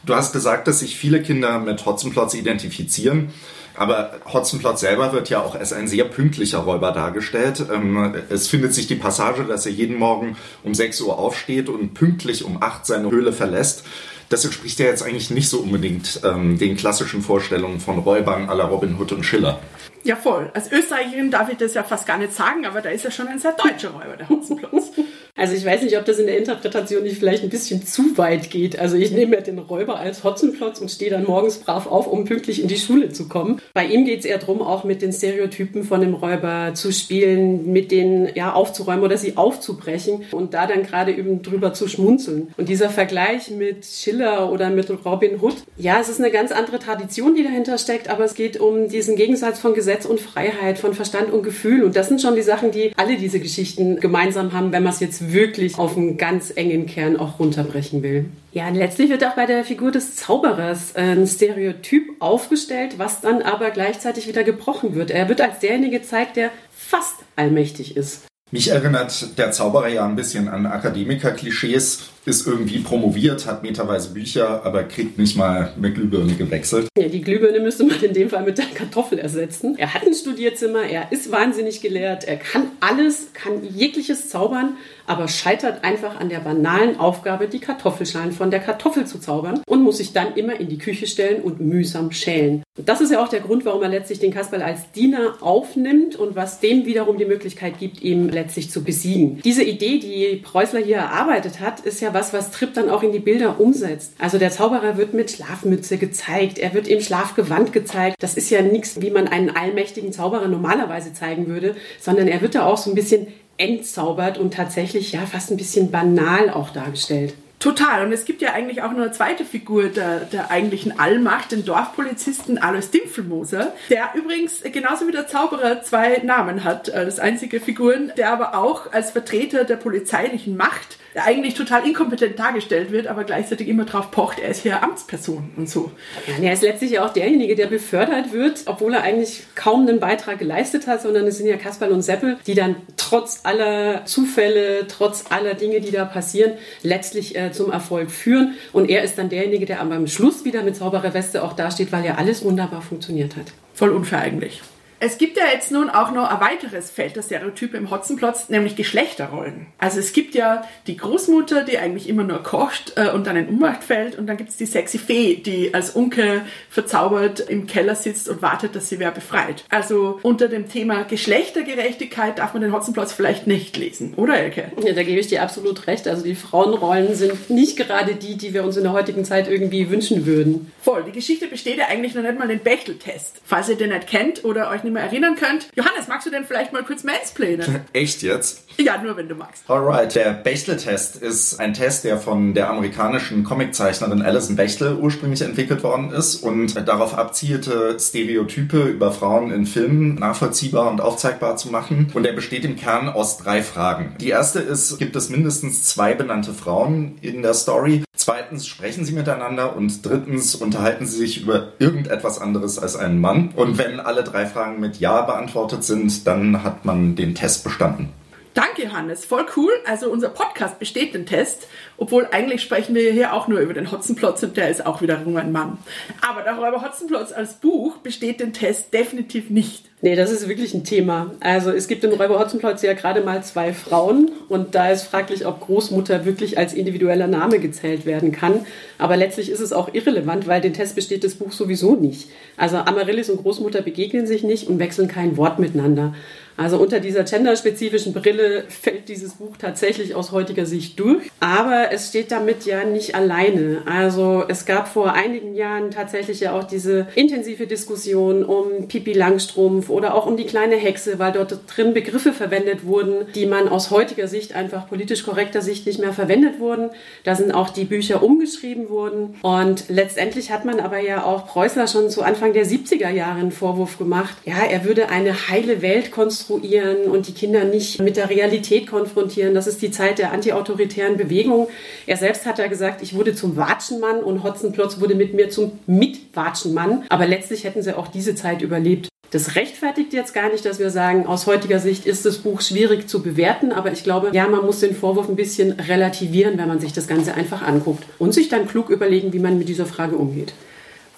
Du 0.06 0.16
hast 0.16 0.34
gesagt, 0.34 0.68
dass 0.68 0.80
sich 0.80 0.98
viele 0.98 1.22
Kinder 1.22 1.60
mit 1.60 1.86
Hotzenplotz 1.86 2.34
identifizieren. 2.34 3.30
Aber 3.76 4.12
Hotzenplotz 4.32 4.82
selber 4.82 5.14
wird 5.14 5.30
ja 5.30 5.42
auch 5.42 5.56
als 5.56 5.74
ein 5.74 5.88
sehr 5.88 6.06
pünktlicher 6.06 6.60
Räuber 6.60 6.92
dargestellt. 6.92 7.66
Ähm, 7.72 8.16
es 8.30 8.48
findet 8.48 8.74
sich 8.74 8.88
die 8.88 8.96
Passage, 8.96 9.44
dass 9.44 9.66
er 9.66 9.72
jeden 9.72 9.98
Morgen 9.98 10.38
um 10.64 10.74
6 10.74 11.02
Uhr 11.02 11.18
aufsteht 11.18 11.70
und 11.70 11.94
pünktlich 11.94 12.44
um 12.44 12.62
8 12.62 12.86
seine 12.86 13.10
Höhle 13.10 13.34
verlässt. 13.34 13.84
Das 14.30 14.46
entspricht 14.46 14.80
ja 14.80 14.86
jetzt 14.86 15.04
eigentlich 15.04 15.30
nicht 15.30 15.50
so 15.50 15.60
unbedingt 15.60 16.22
ähm, 16.24 16.58
den 16.58 16.78
klassischen 16.78 17.22
Vorstellungen 17.22 17.82
von 17.82 18.00
Räubern 18.00 18.48
la 18.48 18.66
Robin 18.66 18.98
Hood 18.98 19.12
und 19.12 19.24
Schiller. 19.26 19.60
Ja, 20.04 20.16
voll. 20.16 20.50
Als 20.54 20.72
Österreicherin 20.72 21.30
darf 21.32 21.50
ich 21.50 21.58
das 21.58 21.74
ja 21.74 21.84
fast 21.84 22.08
gar 22.08 22.18
nicht 22.18 22.34
sagen, 22.34 22.66
aber 22.66 22.82
da 22.82 22.90
ist 22.90 23.04
ja 23.04 23.12
schon 23.12 23.28
ein 23.28 23.40
sehr 23.40 23.52
deutscher 23.52 23.90
Räuber, 23.90 24.16
der 24.18 24.30
Hotzenplotz. 24.30 24.92
Also 25.36 25.56
ich 25.56 25.66
weiß 25.66 25.84
nicht, 25.84 25.98
ob 25.98 26.06
das 26.06 26.20
in 26.20 26.28
der 26.28 26.38
Interpretation 26.38 27.04
nicht 27.04 27.18
vielleicht 27.18 27.44
ein 27.44 27.50
bisschen 27.50 27.86
zu 27.86 28.18
weit 28.18 28.50
geht. 28.50 28.78
Also 28.78 28.98
ich 28.98 29.12
nehme 29.12 29.36
ja 29.36 29.42
den 29.42 29.60
Räuber 29.60 30.00
als 30.00 30.24
Hotzenplotz 30.24 30.80
und 30.80 30.92
stehe 30.92 31.12
dann 31.12 31.24
morgens 31.24 31.58
brav 31.58 31.88
auf, 31.88 32.08
um 32.08 32.26
pünktlich 32.26 32.62
in 32.62 32.68
die 32.68 32.78
Schule 32.78 33.10
zu 33.10 33.28
kommen. 33.28 33.62
Bei 33.74 33.86
ihm 33.86 34.06
geht 34.06 34.20
es 34.20 34.26
eher 34.26 34.38
darum, 34.38 34.62
auch 34.62 34.84
mit 34.84 35.02
den 35.02 35.14
Stereotypen 35.14 35.84
von 35.84 36.02
dem 36.02 36.14
Räuber 36.14 36.72
zu 36.74 36.92
spielen, 36.92 37.72
mit 37.72 37.92
denen 37.92 38.30
ja 38.36 38.54
aufzuräumen 38.54 39.04
oder 39.04 39.18
sie 39.18 39.38
aufzubrechen 39.38 40.24
und 40.32 40.54
da 40.54 40.68
dann 40.68 40.84
gerade 40.84 41.12
eben 41.14 41.42
drüber 41.42 41.74
zu 41.74 41.88
schmunzeln. 41.88 42.54
Und 42.58 42.70
dieser 42.70 42.90
Vergleich 42.90 43.50
mit 43.50 43.86
Schiller 43.86 44.52
oder 44.52 44.70
mit 44.70 44.90
Robin 45.06 45.42
Hood, 45.42 45.56
ja, 45.78 46.00
es 46.00 46.10
ist 46.10 46.20
eine 46.20 46.32
ganz 46.32 46.52
andere 46.52 46.80
Tradition, 46.80 47.36
die 47.36 47.44
dahinter 47.44 47.78
steckt, 47.78 48.10
aber 48.10 48.26
es 48.26 48.36
geht 48.36 48.60
um 48.60 48.90
diesen 48.90 49.16
Gegensatz 49.16 49.60
von 49.60 49.74
Gesetz 49.74 50.06
und 50.06 50.20
Freiheit, 50.20 50.78
von 50.78 50.94
Verstand 50.94 51.32
und 51.32 51.44
Gefühl. 51.44 51.84
Und 51.84 51.96
das 51.96 52.08
sind 52.08 52.22
schon 52.22 52.36
die 52.36 52.42
Sachen, 52.42 52.72
die 52.72 52.92
alle 52.98 53.18
diese 53.18 53.40
Geschichten 53.40 54.00
gemeinsam 54.00 54.54
haben, 54.54 54.72
wenn 54.72 54.84
man 54.84 54.94
es 54.94 55.00
jetzt 55.00 55.21
wirklich 55.22 55.78
auf 55.78 55.96
einen 55.96 56.18
ganz 56.18 56.52
engen 56.56 56.86
Kern 56.86 57.18
auch 57.18 57.40
runterbrechen 57.40 58.04
will. 58.04 58.26
Ja, 58.54 58.70
letztlich 58.70 59.10
wird 59.10 59.24
auch 59.24 59.36
bei 59.36 59.46
der 59.46 59.64
Figur 59.64 59.92
des 59.92 60.16
Zauberers 60.16 60.96
ein 60.96 61.28
Stereotyp 61.28 62.04
aufgestellt, 62.20 62.96
was 62.98 63.22
dann 63.22 63.42
aber 63.42 63.72
gleichzeitig 63.72 64.28
wieder 64.28 64.44
gebrochen 64.44 64.96
wird. 64.96 65.12
Er 65.12 65.30
wird 65.30 65.42
als 65.42 65.60
derjenige 65.60 66.00
gezeigt, 66.00 66.36
der 66.36 66.50
fast 66.72 67.16
allmächtig 67.36 67.96
ist. 67.96 68.24
Mich 68.54 68.68
erinnert 68.68 69.38
der 69.38 69.52
Zauberer 69.54 69.88
ja 69.88 70.06
ein 70.06 70.18
bisschen 70.18 70.50
an 70.50 70.66
Akademiker-Klischees 70.66 72.10
ist 72.26 72.46
irgendwie 72.46 72.80
promoviert, 72.80 73.48
hat 73.48 73.64
meterweise 73.64 74.14
Bücher, 74.14 74.64
aber 74.66 74.84
kriegt 74.84 75.18
nicht 75.18 75.36
mal 75.38 75.72
eine 75.76 75.92
Glühbirne 75.92 76.34
gewechselt. 76.34 76.88
Ja, 76.98 77.08
die 77.08 77.22
Glühbirne 77.22 77.62
müsste 77.62 77.86
man 77.86 78.00
in 78.04 78.14
dem 78.14 78.30
Fall 78.30 78.44
mit 78.44 78.58
der 78.58 78.66
Kartoffel 78.76 79.18
ersetzen. 79.18 79.76
Er 79.78 79.94
hat 79.94 80.06
ein 80.06 80.14
Studierzimmer, 80.14 80.84
er 80.84 81.12
ist 81.12 81.32
wahnsinnig 81.32 81.82
gelehrt, 81.82 82.26
er 82.26 82.36
kann 82.36 82.72
alles, 82.80 83.30
kann 83.34 83.64
jegliches 83.64 84.30
zaubern, 84.30 84.76
aber 85.08 85.28
scheitert 85.28 85.84
einfach 85.84 86.20
an 86.20 86.30
der 86.30 86.40
banalen 86.40 87.00
Aufgabe, 87.00 87.48
die 87.48 87.60
Kartoffelschalen 87.60 88.32
von 88.32 88.52
der 88.52 88.60
Kartoffel 88.60 89.06
zu 89.06 89.20
zaubern 89.20 89.62
und 89.68 89.84
muss 89.84 89.98
sich 89.98 90.14
dann 90.14 90.36
immer 90.36 90.60
in 90.60 90.70
die 90.70 90.78
Küche 90.78 91.08
stellen 91.08 91.42
und 91.42 91.60
mühsam 91.60 92.12
schälen. 92.12 92.64
Das 92.86 93.02
ist 93.02 93.12
ja 93.12 93.24
auch 93.24 93.28
der 93.28 93.42
Grund, 93.42 93.66
warum 93.66 93.84
er 93.84 93.90
letztlich 93.90 94.20
den 94.20 94.34
Kasperl 94.34 94.62
als 94.62 94.92
Diener 94.92 95.36
aufnimmt 95.42 96.16
und 96.16 96.36
was 96.36 96.60
dem 96.60 96.86
wiederum 96.86 97.18
die 97.18 97.26
Möglichkeit 97.26 97.80
gibt, 97.80 98.02
ihn 98.02 98.30
letztlich 98.30 98.72
zu 98.72 98.84
besiegen. 98.84 99.42
Diese 99.44 99.64
Idee, 99.64 100.00
die 100.00 100.38
Preußler 100.38 100.80
hier 100.80 100.98
erarbeitet 100.98 101.60
hat, 101.60 101.82
ist 101.82 102.02
ja 102.02 102.14
was, 102.14 102.34
was 102.34 102.52
Tripp 102.52 102.74
dann 102.74 102.90
auch 102.90 103.04
in 103.04 103.12
die 103.12 103.20
Bilder 103.20 103.60
umsetzt. 103.60 104.14
Also 104.20 104.38
der 104.38 104.52
Zauberer 104.52 104.98
wird 104.98 105.14
mit 105.14 105.32
Schlafmütze 105.32 105.98
gezeigt, 105.98 106.60
er 106.60 106.74
wird 106.74 106.88
im 106.88 107.02
Schlafgewand 107.02 107.74
gezeigt. 107.74 108.16
Das 108.20 108.36
ist 108.36 108.50
ja 108.50 108.62
nichts, 108.62 109.02
wie 109.02 109.12
man 109.12 109.28
einen 109.28 109.50
allmächtigen 109.50 110.14
Zauberer 110.14 110.48
normalerweise 110.48 111.14
zeigen 111.14 111.48
würde, 111.48 111.76
sondern 112.00 112.28
er 112.28 112.42
wird 112.42 112.56
da 112.56 112.66
auch 112.66 112.78
so 112.78 112.90
ein 112.90 112.96
bisschen 112.96 113.28
entzaubert 113.62 114.38
und 114.38 114.54
tatsächlich 114.54 115.12
ja 115.12 115.22
fast 115.22 115.52
ein 115.52 115.58
bisschen 115.58 115.92
banal 115.92 116.50
auch 116.50 116.72
dargestellt. 116.72 117.34
Total. 117.62 118.04
Und 118.04 118.12
es 118.12 118.26
gibt 118.26 118.42
ja 118.42 118.54
eigentlich 118.54 118.82
auch 118.82 118.92
noch 118.92 119.02
eine 119.02 119.12
zweite 119.12 119.46
Figur 119.46 119.90
der, 119.90 120.22
der 120.22 120.50
eigentlichen 120.50 121.00
Allmacht, 121.00 121.52
den 121.52 121.64
Dorfpolizisten 121.64 122.58
Alois 122.58 122.90
Dimpfelmoser, 122.92 123.72
der 123.92 124.10
übrigens 124.16 124.64
genauso 124.64 125.08
wie 125.08 125.12
der 125.12 125.28
Zauberer 125.28 125.84
zwei 125.84 126.22
Namen 126.24 126.64
hat 126.64 126.92
als 126.92 127.20
einzige 127.20 127.60
Figuren, 127.60 128.12
der 128.18 128.34
aber 128.34 128.58
auch 128.58 128.92
als 128.92 129.12
Vertreter 129.12 129.64
der 129.64 129.76
polizeilichen 129.76 130.58
Macht 130.58 130.98
der 131.14 131.26
eigentlich 131.26 131.54
total 131.54 131.86
inkompetent 131.86 132.40
dargestellt 132.40 132.92
wird, 132.92 133.08
aber 133.08 133.24
gleichzeitig 133.24 133.68
immer 133.68 133.86
drauf 133.86 134.12
pocht, 134.12 134.40
er 134.40 134.50
ist 134.50 134.62
hier 134.62 134.82
Amtsperson 134.82 135.52
und 135.58 135.70
so. 135.70 135.92
Ja, 136.28 136.44
er 136.44 136.54
ist 136.54 136.64
letztlich 136.64 137.00
auch 137.00 137.12
derjenige, 137.12 137.56
der 137.56 137.68
befördert 137.68 138.34
wird, 138.34 138.64
obwohl 138.66 138.94
er 138.94 139.04
eigentlich 139.04 139.44
kaum 139.56 139.88
einen 139.88 140.00
Beitrag 140.00 140.40
geleistet 140.40 140.88
hat, 140.88 141.02
sondern 141.02 141.28
es 141.28 141.38
sind 141.38 141.48
ja 141.48 141.58
Kasperl 141.58 141.92
und 141.92 142.02
Seppel, 142.02 142.38
die 142.48 142.56
dann 142.56 142.76
trotz 142.98 143.42
aller 143.44 144.06
Zufälle, 144.06 144.88
trotz 144.88 145.26
aller 145.30 145.54
Dinge, 145.54 145.82
die 145.82 145.92
da 145.92 146.06
passieren, 146.06 146.54
letztlich 146.84 147.36
äh, 147.36 147.52
zum 147.52 147.72
Erfolg 147.72 148.12
führen. 148.12 148.56
Und 148.74 148.90
er 148.90 149.04
ist 149.04 149.18
dann 149.18 149.30
derjenige, 149.30 149.66
der 149.66 149.82
am 149.82 150.08
Schluss 150.08 150.46
wieder 150.46 150.64
mit 150.64 150.76
sauberer 150.76 151.14
Weste 151.14 151.44
auch 151.44 151.54
dasteht, 151.54 151.92
weil 151.92 152.06
ja 152.06 152.16
alles 152.16 152.44
wunderbar 152.44 152.82
funktioniert 152.82 153.36
hat. 153.36 153.48
Voll 153.74 153.90
unfair 153.92 154.20
eigentlich. 154.20 154.62
Es 155.04 155.18
gibt 155.18 155.36
ja 155.36 155.46
jetzt 155.52 155.72
nun 155.72 155.90
auch 155.90 156.12
noch 156.12 156.30
ein 156.30 156.40
weiteres 156.40 156.92
Feld 156.92 157.16
der 157.16 157.24
Stereotype 157.24 157.76
im 157.76 157.90
Hotzenplotz, 157.90 158.50
nämlich 158.50 158.76
Geschlechterrollen. 158.76 159.66
Also 159.80 160.00
es 160.00 160.14
gibt 160.14 160.36
ja 160.36 160.64
die 160.86 160.96
Großmutter, 160.96 161.64
die 161.64 161.80
eigentlich 161.80 162.08
immer 162.08 162.24
nur 162.24 162.44
kocht 162.44 162.94
äh, 162.98 163.10
und 163.10 163.26
dann 163.26 163.36
in 163.36 163.48
Ummacht 163.48 163.84
fällt 163.84 164.16
und 164.16 164.28
dann 164.28 164.38
gibt 164.38 164.52
es 164.52 164.58
die 164.58 164.68
sexy 164.68 165.00
Fee, 165.00 165.38
die 165.38 165.74
als 165.74 165.90
Unke 165.90 166.44
verzaubert 166.70 167.40
im 167.40 167.66
Keller 167.66 167.96
sitzt 167.96 168.30
und 168.30 168.44
wartet, 168.44 168.76
dass 168.76 168.90
sie 168.90 169.00
wer 169.00 169.10
befreit. 169.10 169.66
Also 169.70 170.20
unter 170.22 170.48
dem 170.48 170.70
Thema 170.70 171.02
Geschlechtergerechtigkeit 171.02 172.38
darf 172.38 172.54
man 172.54 172.62
den 172.62 172.72
Hotzenplotz 172.72 173.12
vielleicht 173.12 173.48
nicht 173.48 173.76
lesen, 173.78 174.14
oder 174.18 174.38
Elke? 174.38 174.72
Ja, 174.86 174.94
da 174.94 175.02
gebe 175.02 175.20
ich 175.20 175.26
dir 175.26 175.42
absolut 175.42 175.88
recht. 175.88 176.08
Also 176.08 176.24
die 176.24 176.36
Frauenrollen 176.36 177.16
sind 177.16 177.50
nicht 177.50 177.76
gerade 177.76 178.14
die, 178.14 178.38
die 178.38 178.54
wir 178.54 178.64
uns 178.64 178.78
in 178.78 178.84
der 178.84 178.94
heutigen 178.94 179.26
Zeit 179.26 179.48
irgendwie 179.48 179.90
wünschen 179.90 180.28
würden. 180.28 180.72
Voll. 180.80 181.06
Die 181.08 181.12
Geschichte 181.12 181.48
besteht 181.48 181.80
ja 181.80 181.88
eigentlich 181.88 182.14
noch 182.14 182.22
nicht 182.22 182.38
mal 182.38 182.48
den 182.48 182.60
Bechteltest. 182.60 183.42
Falls 183.44 183.68
ihr 183.68 183.78
den 183.78 183.90
nicht 183.90 184.06
kennt 184.06 184.46
oder 184.46 184.70
euch 184.70 184.84
nicht 184.84 184.91
nicht 184.92 184.94
mehr 184.94 185.04
erinnern 185.04 185.36
könnt. 185.36 185.70
Johannes, 185.76 186.08
magst 186.08 186.28
du 186.28 186.32
denn 186.32 186.44
vielleicht 186.46 186.74
mal 186.74 186.84
kurz 186.84 187.04
mansplainen? 187.04 187.82
Echt 187.94 188.22
jetzt? 188.22 188.66
Ja, 188.78 189.02
nur 189.02 189.16
wenn 189.18 189.28
du 189.28 189.36
magst. 189.36 189.64
Alright, 189.70 190.16
der 190.16 190.34
Bechtel-Test 190.34 191.18
ist 191.18 191.60
ein 191.60 191.74
Test, 191.74 192.04
der 192.04 192.18
von 192.18 192.54
der 192.54 192.70
amerikanischen 192.70 193.44
Comiczeichnerin 193.44 194.22
Alison 194.22 194.56
Bechtel 194.56 194.96
ursprünglich 194.96 195.42
entwickelt 195.42 195.84
worden 195.84 196.12
ist 196.12 196.38
und 196.38 196.88
darauf 196.88 197.18
abzielte, 197.18 197.98
Stereotype 198.00 198.84
über 198.84 199.12
Frauen 199.12 199.52
in 199.52 199.66
Filmen 199.66 200.16
nachvollziehbar 200.16 200.90
und 200.90 201.02
aufzeigbar 201.02 201.58
zu 201.58 201.70
machen. 201.70 202.12
Und 202.14 202.26
er 202.26 202.34
besteht 202.34 202.66
im 202.66 202.76
Kern 202.76 203.10
aus 203.10 203.38
drei 203.38 203.62
Fragen. 203.62 204.16
Die 204.20 204.30
erste 204.30 204.60
ist, 204.60 204.98
gibt 204.98 205.16
es 205.16 205.30
mindestens 205.30 205.84
zwei 205.84 206.14
benannte 206.14 206.54
Frauen 206.54 207.18
in 207.22 207.42
der 207.42 207.54
Story? 207.54 208.04
Zweitens, 208.22 208.68
sprechen 208.68 209.04
sie 209.04 209.14
miteinander? 209.14 209.76
Und 209.76 210.06
drittens, 210.06 210.54
unterhalten 210.54 211.08
sie 211.08 211.18
sich 211.18 211.42
über 211.42 211.74
irgendetwas 211.80 212.40
anderes 212.40 212.78
als 212.78 212.96
einen 212.96 213.20
Mann? 213.20 213.50
Und 213.56 213.80
wenn 213.80 214.00
alle 214.00 214.24
drei 214.24 214.46
Fragen 214.46 214.80
mit 214.82 215.00
Ja 215.00 215.22
beantwortet 215.22 215.86
sind, 215.86 216.28
dann 216.28 216.64
hat 216.64 216.84
man 216.84 217.16
den 217.16 217.36
Test 217.36 217.64
bestanden. 217.64 218.10
Danke, 218.54 218.84
Johannes. 218.84 219.24
Voll 219.24 219.46
cool. 219.56 219.72
Also 219.86 220.10
unser 220.10 220.30
Podcast 220.30 220.78
besteht 220.78 221.14
den 221.14 221.26
Test, 221.26 221.68
obwohl 221.98 222.28
eigentlich 222.32 222.62
sprechen 222.62 222.94
wir 222.96 223.12
hier 223.12 223.34
auch 223.34 223.48
nur 223.48 223.60
über 223.60 223.74
den 223.74 223.92
Hotzenplotz 223.92 224.44
und 224.44 224.58
der 224.58 224.70
ist 224.70 224.86
auch 224.86 225.02
wiederum 225.02 225.38
ein 225.38 225.54
Mann. 225.54 225.78
Aber 226.22 226.42
der 226.42 226.56
Räuber 226.56 226.82
Hotzenplotz 226.82 227.32
als 227.32 227.54
Buch 227.54 227.98
besteht 227.98 228.42
den 228.42 228.52
Test 228.52 228.94
definitiv 228.94 229.50
nicht. 229.50 229.86
Nee, 230.04 230.16
das 230.16 230.32
ist 230.32 230.50
wirklich 230.50 230.74
ein 230.74 230.84
Thema. 230.84 231.32
Also 231.42 231.70
es 231.70 231.88
gibt 231.88 232.04
in 232.04 232.12
Räuber 232.12 232.40
Hotzenplotz 232.40 232.82
ja 232.82 232.94
gerade 232.94 233.22
mal 233.22 233.44
zwei 233.44 233.72
Frauen 233.72 234.32
und 234.50 234.74
da 234.74 234.90
ist 234.90 235.04
fraglich, 235.04 235.46
ob 235.46 235.62
Großmutter 235.62 236.26
wirklich 236.26 236.58
als 236.58 236.74
individueller 236.74 237.28
Name 237.28 237.60
gezählt 237.60 238.06
werden 238.08 238.32
kann. 238.32 238.66
Aber 238.98 239.16
letztlich 239.16 239.52
ist 239.52 239.60
es 239.60 239.72
auch 239.72 239.94
irrelevant, 239.94 240.48
weil 240.48 240.60
den 240.60 240.74
Test 240.74 240.96
besteht 240.96 241.24
das 241.24 241.36
Buch 241.36 241.52
sowieso 241.52 241.96
nicht. 241.96 242.30
Also 242.58 242.78
Amaryllis 242.78 243.30
und 243.30 243.44
Großmutter 243.44 243.84
begegnen 243.84 244.26
sich 244.26 244.44
nicht 244.44 244.68
und 244.68 244.80
wechseln 244.80 245.08
kein 245.08 245.38
Wort 245.38 245.60
miteinander. 245.60 246.16
Also 246.58 246.78
unter 246.78 247.00
dieser 247.00 247.24
genderspezifischen 247.24 248.14
Brille 248.14 248.66
fällt 248.70 249.10
dieses 249.10 249.34
Buch 249.34 249.58
tatsächlich 249.58 250.16
aus 250.16 250.32
heutiger 250.32 250.66
Sicht 250.66 251.00
durch. 251.00 251.32
Aber 251.40 251.92
es 251.92 252.10
steht 252.10 252.32
damit 252.32 252.66
ja 252.66 252.84
nicht 252.84 253.16
alleine. 253.16 253.82
Also 253.86 254.44
es 254.48 254.66
gab 254.66 254.88
vor 254.88 255.14
einigen 255.14 255.56
Jahren 255.56 255.92
tatsächlich 255.92 256.40
ja 256.42 256.54
auch 256.54 256.64
diese 256.64 257.08
intensive 257.16 257.68
Diskussion 257.68 258.44
um 258.44 258.88
Pipi 258.88 259.14
Langstrumpf 259.14 259.90
oder 259.90 260.14
auch 260.14 260.26
um 260.26 260.38
die 260.38 260.46
kleine 260.46 260.76
Hexe, 260.76 261.20
weil 261.20 261.32
dort 261.32 261.60
drin 261.68 261.94
Begriffe 261.94 262.34
verwendet 262.34 262.86
wurden, 262.86 263.26
die 263.34 263.46
man 263.46 263.68
aus 263.68 263.92
heutiger 263.92 264.28
Sicht 264.28 264.54
einfach 264.54 264.88
politisch 264.88 265.24
korrekter 265.24 265.62
Sicht 265.62 265.86
nicht 265.86 266.00
mehr 266.00 266.14
verwendet 266.14 266.60
wurden. 266.60 266.90
Da 267.24 267.36
sind 267.36 267.54
auch 267.54 267.70
die 267.70 267.86
Bücher 267.86 268.22
umgeschrieben 268.24 268.90
worden. 268.90 269.36
Und 269.42 269.86
letztendlich 269.90 270.52
hat 270.52 270.66
man 270.66 270.80
aber 270.80 271.00
ja 271.00 271.24
auch 271.24 271.48
Preußler 271.48 271.88
schon 271.88 272.10
zu 272.10 272.22
Anfang 272.22 272.54
der 272.54 272.66
70er 272.66 273.10
Jahre 273.10 273.40
einen 273.40 273.52
Vorwurf 273.52 273.98
gemacht. 273.98 274.36
Ja, 274.46 274.64
er 274.70 274.86
würde 274.86 275.10
eine 275.10 275.50
heile 275.50 275.82
Welt 275.82 276.12
konstruieren 276.12 276.41
konstruieren 276.42 277.10
und 277.10 277.28
die 277.28 277.34
Kinder 277.34 277.64
nicht 277.66 278.02
mit 278.02 278.18
der 278.18 278.30
Realität 278.30 278.88
konfrontieren. 278.88 279.54
Das 279.54 279.68
ist 279.68 279.82
die 279.82 279.92
Zeit 279.92 280.20
der 280.20 280.32
antiautoritären 280.32 281.18
Bewegung. 281.18 281.68
Er 282.08 282.18
selbst 282.18 282.46
hat 282.46 282.60
ja 282.60 282.68
gesagt, 282.68 283.02
ich 283.02 283.14
wurde 283.14 283.36
zum 283.36 283.58
Watschenmann 283.58 284.24
und 284.24 284.44
Hotzenplotz 284.44 285.00
wurde 285.00 285.16
mit 285.16 285.34
mir 285.34 285.50
zum 285.50 285.74
Mitwatschenmann. 285.88 287.04
Aber 287.10 287.28
letztlich 287.28 287.64
hätten 287.64 287.84
sie 287.84 287.98
auch 287.98 288.08
diese 288.08 288.36
Zeit 288.36 288.62
überlebt. 288.62 289.08
Das 289.32 289.56
rechtfertigt 289.56 290.12
jetzt 290.12 290.34
gar 290.34 290.52
nicht, 290.52 290.66
dass 290.66 290.80
wir 290.80 290.90
sagen, 290.90 291.26
aus 291.26 291.48
heutiger 291.48 291.80
Sicht 291.80 292.06
ist 292.06 292.26
das 292.26 292.40
Buch 292.40 292.60
schwierig 292.60 293.08
zu 293.08 293.22
bewerten, 293.22 293.72
aber 293.72 293.94
ich 293.94 294.04
glaube, 294.04 294.32
ja, 294.34 294.46
man 294.50 294.66
muss 294.66 294.82
den 294.82 294.94
Vorwurf 294.94 295.30
ein 295.30 295.38
bisschen 295.38 295.72
relativieren, 295.72 296.58
wenn 296.58 296.68
man 296.68 296.82
sich 296.82 296.92
das 296.92 297.08
Ganze 297.08 297.34
einfach 297.34 297.62
anguckt 297.62 298.04
und 298.20 298.34
sich 298.34 298.50
dann 298.50 298.68
klug 298.68 298.90
überlegen, 298.90 299.32
wie 299.32 299.40
man 299.40 299.58
mit 299.58 299.70
dieser 299.70 299.86
Frage 299.86 300.18
umgeht. 300.18 300.52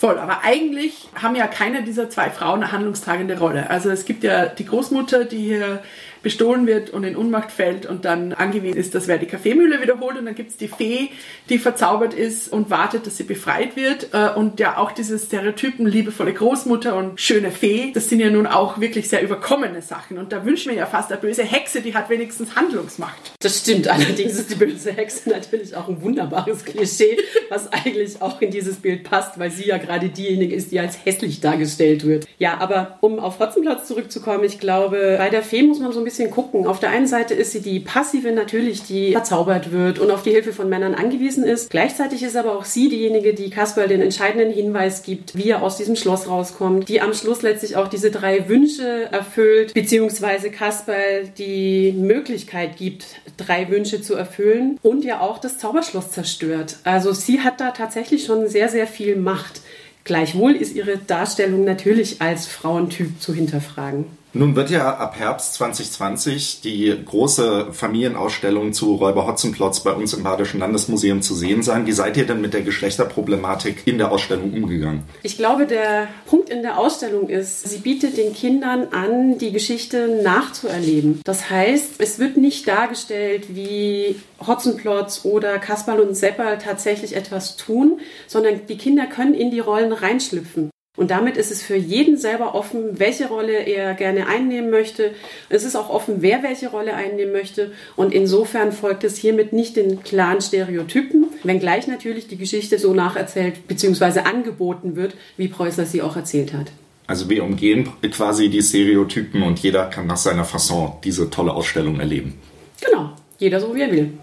Voll, 0.04 0.20
aber 0.20 0.44
eigentlich 0.44 1.08
haben 1.16 1.34
ja 1.34 1.48
keine 1.48 1.82
dieser 1.84 2.10
zwei 2.10 2.30
Frauen 2.30 2.62
eine 2.62 2.74
handlungstragende 2.74 3.40
Rolle. 3.40 3.70
Also 3.70 3.90
es 3.90 4.04
gibt 4.04 4.26
ja 4.26 4.48
die 4.48 4.66
Großmutter, 4.66 5.24
die 5.24 5.38
hier 5.38 5.82
bestohlen 6.24 6.66
wird 6.66 6.90
und 6.90 7.04
in 7.04 7.16
Unmacht 7.16 7.52
fällt 7.52 7.86
und 7.86 8.06
dann 8.06 8.34
angewiesen 8.34 8.78
ist, 8.78 8.96
dass 8.96 9.08
wer 9.08 9.18
die 9.18 9.26
Kaffeemühle 9.26 9.82
wiederholt 9.82 10.18
und 10.18 10.26
dann 10.26 10.36
gibt 10.36 10.52
es 10.52 10.58
die 10.58 10.70
Fee, 10.70 11.10
die 11.50 11.58
verzaubert 11.58 12.14
ist 12.14 12.52
und 12.52 12.70
wartet, 12.70 13.06
dass 13.06 13.18
sie 13.18 13.26
befreit 13.26 13.76
wird 13.76 14.10
äh, 14.14 14.30
und 14.30 14.60
ja 14.60 14.78
auch 14.78 14.94
diese 14.94 15.20
Stereotypen 15.20 15.86
liebevolle 15.86 16.34
Großmutter 16.34 16.96
und 16.96 17.20
schöne 17.20 17.52
Fee, 17.52 17.92
das 17.94 18.10
sind 18.10 18.22
ja 18.22 18.30
nun 18.30 18.48
auch 18.48 18.80
wirklich 18.80 19.10
sehr 19.10 19.22
überkommene 19.22 19.82
Sachen 19.82 20.18
und 20.18 20.32
da 20.32 20.46
wünschen 20.46 20.72
wir 20.72 20.78
ja 20.78 20.86
fast 20.86 21.12
eine 21.12 21.20
böse 21.20 21.44
Hexe, 21.44 21.82
die 21.82 21.94
hat 21.94 22.10
wenigstens 22.10 22.56
Handlungsmacht. 22.56 23.34
Das 23.42 23.60
stimmt, 23.60 23.90
allerdings 23.90 24.40
ist 24.40 24.50
die 24.52 24.56
böse 24.56 24.94
Hexe 24.94 25.30
natürlich 25.30 25.76
auch 25.76 25.90
ein 25.90 26.02
wunderbares 26.02 26.64
Klischee, 26.64 27.18
was 27.50 27.72
eigentlich 27.72 28.22
auch 28.22 28.40
in 28.42 28.50
dieses 28.50 28.78
Bild 28.78 29.04
passt, 29.04 29.38
weil 29.38 29.52
sie 29.52 29.66
ja 29.68 29.78
gerade 29.78 30.08
diejenige 30.08 30.56
ist, 30.56 30.72
die 30.72 30.80
als 30.80 31.06
hässlich 31.06 31.42
dargestellt 31.42 32.06
wird. 32.06 32.26
Ja, 32.40 32.60
aber 32.60 32.98
um 33.02 33.20
auf 33.20 33.40
Hotzenplatz 33.40 33.88
zurückzukommen, 33.88 34.46
ich 34.46 34.60
glaube, 34.60 35.16
bei 35.18 35.30
der 35.30 35.44
Fee 35.44 35.64
muss 35.64 35.80
man 35.80 35.92
so 35.92 36.00
ein 36.00 36.06
bisschen 36.06 36.13
bisschen 36.14 36.30
gucken. 36.30 36.68
Auf 36.68 36.80
der 36.80 36.92
einen 36.92 37.08
Seite 37.08 37.34
ist 37.34 37.54
sie 37.54 37.62
die 37.62 37.80
Passive 37.80 38.32
natürlich, 38.32 38.84
die 38.84 39.14
verzaubert 39.14 39.72
wird 39.72 39.98
und 39.98 40.12
auf 40.12 40.22
die 40.22 40.30
Hilfe 40.30 40.54
von 40.54 40.70
Männern 40.70 40.94
angewiesen 40.94 41.44
ist. 41.44 41.72
Gleichzeitig 41.72 42.22
ist 42.22 42.36
aber 42.36 42.56
auch 42.56 42.66
sie 42.66 42.88
diejenige, 42.88 43.34
die 43.34 43.50
Kasperl 43.50 43.88
den 43.88 44.00
entscheidenden 44.00 44.54
Hinweis 44.54 45.02
gibt, 45.02 45.36
wie 45.36 45.50
er 45.50 45.64
aus 45.64 45.78
diesem 45.78 45.96
Schloss 45.96 46.28
rauskommt, 46.28 46.88
die 46.88 47.02
am 47.02 47.16
Schluss 47.16 47.42
letztlich 47.42 47.78
auch 47.78 47.88
diese 47.88 48.12
drei 48.12 48.48
Wünsche 48.48 49.12
erfüllt, 49.12 49.74
beziehungsweise 49.74 50.52
Kasperl 50.52 51.30
die 51.36 51.94
Möglichkeit 51.94 52.78
gibt, 52.78 53.06
drei 53.38 53.70
Wünsche 53.70 54.04
zu 54.04 54.14
erfüllen 54.14 54.78
und 54.84 55.04
ja 55.04 55.20
auch 55.20 55.40
das 55.40 55.58
Zauberschloss 55.58 56.12
zerstört. 56.12 56.78
Also 56.84 57.12
sie 57.12 57.42
hat 57.42 57.60
da 57.60 57.72
tatsächlich 57.72 58.26
schon 58.26 58.48
sehr, 58.48 58.70
sehr 58.70 58.86
viel 58.86 59.16
Macht. 59.16 59.62
Gleichwohl 60.04 60.52
ist 60.52 60.76
ihre 60.76 60.98
Darstellung 60.98 61.64
natürlich 61.64 62.22
als 62.22 62.46
Frauentyp 62.46 63.20
zu 63.20 63.34
hinterfragen. 63.34 64.06
Nun 64.36 64.56
wird 64.56 64.72
ja 64.72 64.98
ab 64.98 65.20
Herbst 65.20 65.54
2020 65.54 66.62
die 66.62 66.92
große 67.06 67.68
Familienausstellung 67.72 68.74
zu 68.74 68.96
Räuber 68.96 69.28
Hotzenplotz 69.28 69.82
bei 69.82 69.92
uns 69.92 70.16
im 70.16 70.24
Badischen 70.24 70.60
Landesmuseum 70.60 71.22
zu 71.22 71.36
sehen 71.36 71.62
sein. 71.62 71.86
Wie 71.86 71.92
seid 71.92 72.18
ihr 72.18 72.26
denn 72.26 72.42
mit 72.42 72.56
der 72.56 72.64
Geschlechterproblematik 72.64 73.86
in 73.86 74.00
der 74.00 74.12
Ausstellung 74.12 74.52
umgegangen? 74.52 75.04
Ich 75.22 75.38
glaube, 75.38 75.68
der 75.68 76.08
Punkt 76.26 76.50
in 76.50 76.64
der 76.64 76.80
Ausstellung 76.80 77.30
ist, 77.30 77.70
sie 77.70 77.78
bietet 77.78 78.18
den 78.18 78.34
Kindern 78.34 78.88
an, 78.92 79.38
die 79.38 79.52
Geschichte 79.52 80.20
nachzuerleben. 80.24 81.22
Das 81.26 81.52
heißt, 81.52 82.00
es 82.00 82.18
wird 82.18 82.36
nicht 82.36 82.68
dargestellt, 82.68 83.56
wie 83.56 84.16
Hotzenplotz 84.48 85.26
oder 85.26 85.60
Kasperl 85.60 86.00
und 86.00 86.16
Seppal 86.16 86.58
tatsächlich 86.58 87.16
etwas 87.16 87.56
tun, 87.56 88.00
sondern 88.26 88.62
die 88.68 88.78
Kinder 88.80 89.06
können 89.06 89.36
in 89.36 89.52
die 89.52 89.60
Rollen 89.60 89.94
reinschlüpfen. 89.94 90.73
Und 90.96 91.10
damit 91.10 91.38
ist 91.38 91.52
es 91.52 91.64
für 91.64 91.76
jeden 91.76 92.18
selber 92.18 92.54
offen, 92.54 93.00
welche 93.00 93.28
Rolle 93.28 93.54
er 93.54 93.96
gerne 93.96 94.28
einnehmen 94.28 94.70
möchte. 94.70 95.16
Es 95.50 95.64
ist 95.64 95.76
auch 95.76 95.90
offen, 95.90 96.18
wer 96.20 96.44
welche 96.44 96.70
Rolle 96.70 96.94
einnehmen 96.94 97.34
möchte. 97.34 97.72
Und 97.96 98.14
insofern 98.14 98.72
folgt 98.72 99.04
es 99.04 99.18
hiermit 99.18 99.54
nicht 99.54 99.76
den 99.76 100.04
klaren 100.04 100.40
Stereotypen, 100.40 101.26
wenngleich 101.42 101.88
natürlich 101.88 102.28
die 102.28 102.38
Geschichte 102.38 102.78
so 102.78 102.94
nacherzählt 102.94 103.68
bzw. 103.68 104.20
angeboten 104.20 104.96
wird, 104.96 105.16
wie 105.36 105.48
Preußler 105.48 105.88
sie 105.88 106.04
auch 106.04 106.16
erzählt 106.16 106.54
hat. 106.54 106.72
Also 107.08 107.28
wir 107.28 107.44
umgehen 107.44 107.90
quasi 108.12 108.50
die 108.50 108.62
Stereotypen 108.62 109.42
und 109.42 109.58
jeder 109.60 109.88
kann 109.88 110.06
nach 110.06 110.18
seiner 110.18 110.46
Fasson 110.46 110.94
diese 111.04 111.32
tolle 111.32 111.54
Ausstellung 111.54 112.00
erleben. 112.00 112.40
Genau, 112.86 113.14
jeder 113.40 113.60
so 113.60 113.74
wie 113.74 113.82
er 113.82 113.92
will. 113.92 114.14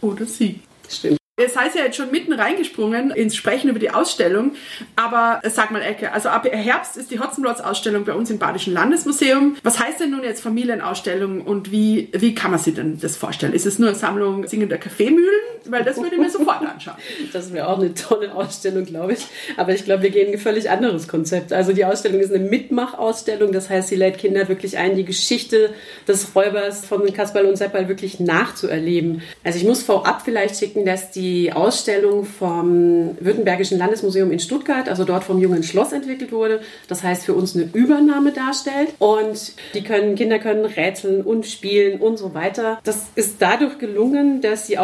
Oder 0.00 0.26
sie. 0.26 0.58
Stimmt. 0.88 1.19
Das 1.40 1.56
heißt 1.56 1.74
ja 1.74 1.84
jetzt 1.84 1.96
schon 1.96 2.10
mitten 2.10 2.34
reingesprungen 2.34 3.10
ins 3.10 3.34
Sprechen 3.34 3.70
über 3.70 3.78
die 3.78 3.90
Ausstellung. 3.90 4.52
Aber 4.94 5.40
sag 5.48 5.70
mal, 5.70 5.80
Ecke, 5.80 6.12
also 6.12 6.28
ab 6.28 6.46
Herbst 6.50 6.98
ist 6.98 7.10
die 7.10 7.18
Hotzenplotz-Ausstellung 7.18 8.04
bei 8.04 8.12
uns 8.12 8.30
im 8.30 8.38
Badischen 8.38 8.74
Landesmuseum. 8.74 9.56
Was 9.62 9.80
heißt 9.80 10.00
denn 10.00 10.10
nun 10.10 10.22
jetzt 10.22 10.42
Familienausstellung 10.42 11.40
und 11.40 11.72
wie, 11.72 12.10
wie 12.12 12.34
kann 12.34 12.50
man 12.50 12.60
sich 12.60 12.74
denn 12.74 13.00
das 13.00 13.16
vorstellen? 13.16 13.54
Ist 13.54 13.64
es 13.64 13.78
nur 13.78 13.88
eine 13.88 13.98
Sammlung 13.98 14.46
singender 14.46 14.76
Kaffeemühlen? 14.76 15.40
Weil 15.66 15.84
das 15.84 15.96
würde 15.96 16.16
ich 16.16 16.20
mir 16.20 16.30
sofort 16.30 16.62
anschauen. 16.62 16.96
Das 17.32 17.52
wäre 17.52 17.68
auch 17.68 17.78
eine 17.78 17.94
tolle 17.94 18.34
Ausstellung, 18.34 18.84
glaube 18.84 19.12
ich. 19.12 19.26
Aber 19.56 19.72
ich 19.72 19.84
glaube, 19.84 20.02
wir 20.02 20.10
gehen 20.10 20.32
ein 20.32 20.38
völlig 20.38 20.70
anderes 20.70 21.08
Konzept. 21.08 21.52
Also 21.52 21.72
die 21.72 21.84
Ausstellung 21.84 22.20
ist 22.20 22.32
eine 22.32 22.44
Mitmachausstellung. 22.44 23.52
Das 23.52 23.70
heißt, 23.70 23.88
sie 23.88 23.96
lädt 23.96 24.18
Kinder 24.18 24.48
wirklich 24.48 24.78
ein, 24.78 24.96
die 24.96 25.04
Geschichte 25.04 25.70
des 26.08 26.34
Räubers 26.34 26.84
von 26.84 27.10
Kasperl 27.12 27.46
und 27.46 27.56
Seppal 27.56 27.88
wirklich 27.88 28.20
nachzuerleben. 28.20 29.22
Also 29.44 29.58
ich 29.58 29.64
muss 29.64 29.82
vorab 29.82 30.22
vielleicht 30.24 30.58
schicken, 30.58 30.84
dass 30.84 31.10
die 31.10 31.52
Ausstellung 31.52 32.24
vom 32.24 33.16
Württembergischen 33.20 33.78
Landesmuseum 33.78 34.30
in 34.30 34.40
Stuttgart, 34.40 34.88
also 34.88 35.04
dort 35.04 35.24
vom 35.24 35.38
Jungen 35.38 35.62
Schloss 35.62 35.92
entwickelt 35.92 36.32
wurde. 36.32 36.60
Das 36.88 37.02
heißt 37.02 37.24
für 37.24 37.34
uns 37.34 37.54
eine 37.54 37.68
Übernahme 37.72 38.32
darstellt. 38.32 38.94
Und 38.98 39.52
die 39.74 39.82
können, 39.82 40.14
Kinder 40.14 40.38
können 40.38 40.64
rätseln 40.64 41.22
und 41.22 41.46
spielen 41.46 42.00
und 42.00 42.18
so 42.18 42.34
weiter. 42.34 42.80
Das 42.84 43.06
ist 43.14 43.36
dadurch 43.40 43.78
gelungen, 43.78 44.40
dass 44.40 44.66
die 44.66 44.78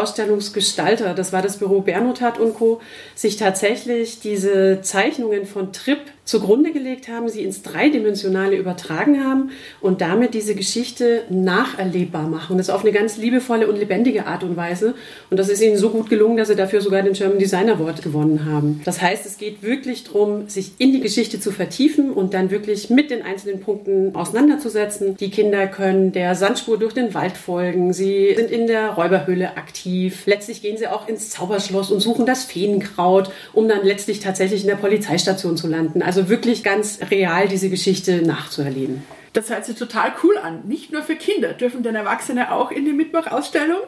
Ausstellungsgestalter, 0.66 1.14
das 1.14 1.33
war 1.33 1.42
das 1.42 1.59
Büro 1.59 1.81
Bernotat 1.81 2.38
und 2.38 2.55
Co., 2.55 2.81
sich 3.14 3.37
tatsächlich 3.37 4.20
diese 4.20 4.81
Zeichnungen 4.83 5.46
von 5.46 5.72
Trip 5.72 6.00
zugrunde 6.27 6.73
gelegt 6.73 7.09
haben, 7.09 7.29
sie 7.29 7.43
ins 7.43 7.62
Dreidimensionale 7.62 8.57
übertragen 8.57 9.25
haben 9.25 9.51
und 9.81 10.01
damit 10.01 10.35
diese 10.35 10.55
Geschichte 10.55 11.23
nacherlebbar 11.31 12.29
machen. 12.29 12.53
Und 12.53 12.59
das 12.59 12.69
auf 12.69 12.83
eine 12.83 12.93
ganz 12.93 13.17
liebevolle 13.17 13.69
und 13.69 13.79
lebendige 13.79 14.27
Art 14.27 14.43
und 14.43 14.57
Weise. 14.57 14.95
Und 15.31 15.39
das 15.39 15.49
ist 15.49 15.62
ihnen 15.62 15.79
so 15.79 15.91
gut 15.91 16.11
gelungen, 16.11 16.37
dass 16.37 16.49
sie 16.49 16.57
dafür 16.57 16.81
sogar 16.81 17.03
den 17.03 17.12
German 17.12 17.39
Designer 17.39 17.75
Award 17.75 18.03
gewonnen 18.03 18.45
haben. 18.45 18.81
Das 18.85 19.01
heißt, 19.01 19.25
es 19.25 19.39
geht 19.39 19.62
wirklich 19.62 20.05
darum, 20.05 20.49
sich 20.49 20.73
in 20.79 20.93
die 20.93 21.01
Geschichte 21.01 21.39
zu 21.39 21.53
vertiefen 21.53 22.11
und 22.11 22.35
dann 22.35 22.51
wirklich 22.51 22.91
mit 22.91 23.11
den 23.11 23.23
einzelnen 23.23 23.61
Punkten 23.61 24.15
auseinanderzusetzen. 24.15 25.17
Die 25.17 25.31
Kinder 25.31 25.69
können 25.69 26.11
der 26.11 26.35
Sandspur 26.35 26.77
durch 26.77 26.93
den 26.93 27.15
Wald 27.15 27.37
folgen. 27.37 27.93
Sie 27.93 28.35
sind 28.37 28.51
in 28.51 28.67
der 28.67 28.91
Räuberhöhle 28.91 29.57
aktiv. 29.57 30.27
Letztlich 30.27 30.61
gehen 30.61 30.77
sie 30.77 30.89
auch 30.89 31.07
ins 31.09 31.31
Zauberschloss 31.31 31.93
und 31.93 32.01
suchen 32.01 32.27
das 32.27 32.43
Feenkraut, 32.45 33.31
um 33.53 33.69
dann 33.69 33.85
letztlich 33.85 34.19
tatsächlich 34.19 34.62
in 34.62 34.69
der 34.69 34.75
Polizeistation 34.75 35.57
zu 35.57 35.69
landen. 35.69 36.03
Also 36.03 36.15
also 36.16 36.31
wirklich 36.31 36.62
ganz 36.64 36.98
real 37.11 37.46
diese 37.48 37.68
Geschichte 37.68 38.22
nachzuerleben. 38.22 39.02
Das 39.35 39.50
hört 39.50 39.66
sich 39.66 39.76
total 39.76 40.12
cool 40.22 40.38
an. 40.38 40.62
Nicht 40.66 40.92
nur 40.92 41.02
für 41.02 41.14
Kinder. 41.14 41.52
Dürfen 41.52 41.83
denn 41.83 41.94
Erwachsene 41.94 42.52
auch 42.52 42.70
in 42.70 42.87
die 42.87 42.94
Mitmachausstellung? 42.94 43.81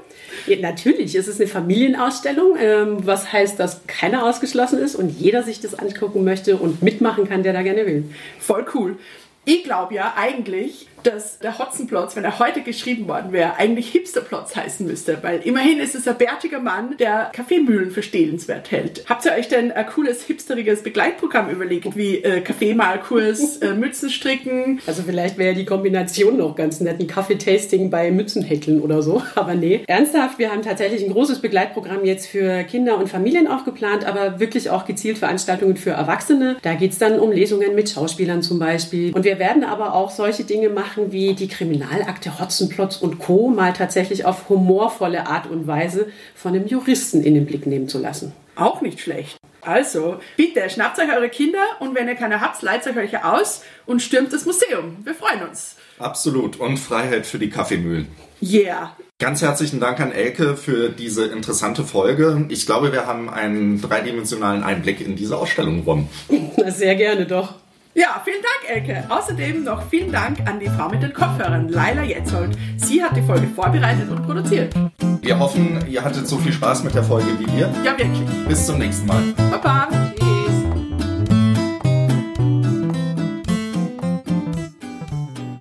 Ja, 0.47 0.59
natürlich. 0.61 1.15
Es 1.15 1.27
ist 1.27 1.41
eine 1.41 1.49
Familienausstellung, 1.49 2.57
ähm, 2.61 3.07
was 3.07 3.33
heißt, 3.33 3.59
dass 3.59 3.87
keiner 3.87 4.27
ausgeschlossen 4.27 4.79
ist 4.79 4.95
und 4.95 5.09
jeder 5.09 5.43
sich 5.43 5.61
das 5.61 5.75
angucken 5.75 6.23
möchte 6.23 6.59
und 6.59 6.83
mitmachen 6.83 7.27
kann, 7.27 7.43
der 7.43 7.55
da 7.55 7.63
gerne 7.63 7.87
will. 7.87 8.05
Voll 8.39 8.67
cool. 8.75 8.99
Ich 9.47 9.65
glaube 9.65 9.95
ja 9.95 10.13
eigentlich, 10.19 10.87
dass 11.09 11.39
der 11.39 11.59
Hotzenplotz, 11.59 12.17
wenn 12.17 12.25
er 12.25 12.39
heute 12.39 12.61
geschrieben 12.61 13.09
worden 13.09 13.33
wäre, 13.33 13.57
eigentlich 13.57 13.91
Hipsterplotz 13.91 14.55
heißen 14.55 14.87
müsste, 14.87 15.19
weil 15.23 15.41
immerhin 15.41 15.79
ist 15.79 15.95
es 15.95 16.07
ein 16.07 16.19
bärtiger 16.19 16.61
Mann, 16.61 16.97
der 16.99 17.31
Kaffeemühlen 17.33 17.91
für 17.91 18.03
stehlenswert 18.03 18.71
hält. 18.71 19.05
Habt 19.09 19.25
ihr 19.25 19.33
euch 19.33 19.49
denn 19.49 19.73
ein 19.73 19.87
cooles, 19.87 20.25
hipsteriges 20.25 20.83
Begleitprogramm 20.83 21.49
überlegt, 21.49 21.97
wie 21.97 22.17
äh, 22.17 22.41
Kaffeemalkurs, 22.41 23.57
äh, 23.63 23.75
Mützenstricken? 23.75 24.81
Also 24.87 25.03
vielleicht 25.03 25.39
wäre 25.39 25.55
die 25.55 25.65
Kombination 25.65 26.37
noch 26.37 26.57
ganz 26.57 26.81
nett, 26.81 27.01
ein 27.01 27.07
Kaffeetasting 27.07 27.89
bei 27.91 28.11
Mützenhäkeln 28.11 28.81
oder 28.81 29.03
so, 29.03 29.23
aber 29.35 29.55
nee. 29.55 29.85
Ernsthaft, 29.87 30.39
wir 30.39 30.51
haben 30.53 30.63
tatsächlich 30.63 31.05
ein 31.05 31.13
großes 31.13 31.41
Begleitprogramm 31.41 32.05
jetzt 32.05 32.27
für 32.27 32.65
Kinder 32.65 32.99
und 32.99 33.09
Familien 33.09 33.49
auch 33.49 33.65
geplant, 33.65 34.05
aber 34.05 34.41
wirklich 34.41 34.69
auch 34.69 34.85
gezielt 34.85 35.17
Veranstaltungen 35.19 35.77
für 35.77 35.91
Erwachsene. 35.91 36.57
Da 36.63 36.75
geht 36.75 36.93
es 36.93 36.99
dann 36.99 37.19
um 37.19 37.33
Lesungen 37.33 37.75
mit 37.75 37.89
Schauspielern 37.89 38.43
zum 38.43 38.59
Beispiel. 38.59 39.15
Und 39.15 39.25
wir 39.25 39.39
werden 39.39 39.65
aber 39.65 39.95
auch 39.95 40.11
solche 40.11 40.45
Dinge 40.45 40.69
machen, 40.69 40.98
Sachen 40.99 41.13
wie 41.13 41.35
die 41.35 41.49
Kriminalakte 41.49 42.39
Hotzenplotz 42.41 42.97
und 42.97 43.19
Co. 43.19 43.49
mal 43.49 43.73
tatsächlich 43.73 44.25
auf 44.25 44.49
humorvolle 44.49 45.27
Art 45.27 45.47
und 45.49 45.67
Weise 45.67 46.09
von 46.35 46.55
einem 46.55 46.67
Juristen 46.67 47.23
in 47.23 47.35
den 47.35 47.47
Blick 47.47 47.67
nehmen 47.67 47.89
zu 47.89 47.99
lassen. 47.99 48.33
Auch 48.57 48.81
nicht 48.81 49.01
schlecht. 49.01 49.37
Also, 49.61 50.19
bitte, 50.37 50.69
schnappt 50.69 50.99
euch 50.99 51.13
eure 51.15 51.29
Kinder 51.29 51.63
und 51.81 51.95
wenn 51.95 52.09
ihr 52.09 52.15
keine 52.15 52.41
habt, 52.41 52.63
leiht 52.63 52.87
euch 52.87 52.97
welche 52.97 53.25
aus 53.25 53.63
und 53.87 54.03
stürmt 54.03 54.33
das 54.33 54.47
Museum. 54.47 54.97
Wir 55.05 55.15
freuen 55.15 55.49
uns. 55.49 55.77
Absolut. 55.99 56.59
Und 56.59 56.79
Freiheit 56.79 57.27
für 57.27 57.39
die 57.39 57.51
Kaffeemühlen. 57.51 58.09
Yeah. 58.43 58.97
Ganz 59.21 59.43
herzlichen 59.43 59.81
Dank 59.81 60.01
an 60.01 60.13
Elke 60.13 60.57
für 60.57 60.91
diese 60.91 61.27
interessante 61.27 61.85
Folge. 61.85 62.47
Ich 62.49 62.67
glaube, 62.67 62.93
wir 62.93 63.07
haben 63.07 63.29
einen 63.29 63.81
dreidimensionalen 63.81 64.63
Einblick 64.63 65.01
in 65.01 65.17
diese 65.17 65.37
Ausstellung 65.37 65.81
gewonnen. 65.81 66.09
Sehr 66.69 66.95
gerne 66.95 67.27
doch. 67.27 67.55
Ja, 67.99 68.23
vielen 68.25 68.43
Dank, 68.43 68.77
Elke. 68.77 69.05
Außerdem 69.09 69.65
noch 69.65 69.83
vielen 69.91 70.13
Dank 70.13 70.39
an 70.49 70.61
die 70.61 70.69
Frau 70.69 70.89
mit 70.89 71.03
den 71.03 71.13
Kopfhörern, 71.13 71.69
Laila 71.69 72.05
Jetzold. 72.05 72.57
Sie 72.77 73.03
hat 73.03 73.17
die 73.17 73.23
Folge 73.23 73.49
vorbereitet 73.49 74.09
und 74.09 74.25
produziert. 74.25 74.73
Wir 75.21 75.37
hoffen, 75.37 75.85
ihr 75.89 76.05
hattet 76.05 76.29
so 76.29 76.39
viel 76.39 76.53
Spaß 76.53 76.85
mit 76.85 76.95
der 76.95 77.03
Folge 77.03 77.27
wie 77.41 77.57
wir. 77.57 77.69
Ja, 77.85 77.99
wirklich. 77.99 78.25
Bis 78.47 78.67
zum 78.67 78.79
nächsten 78.79 79.05
Mal. 79.05 79.35
Baba. 79.51 79.89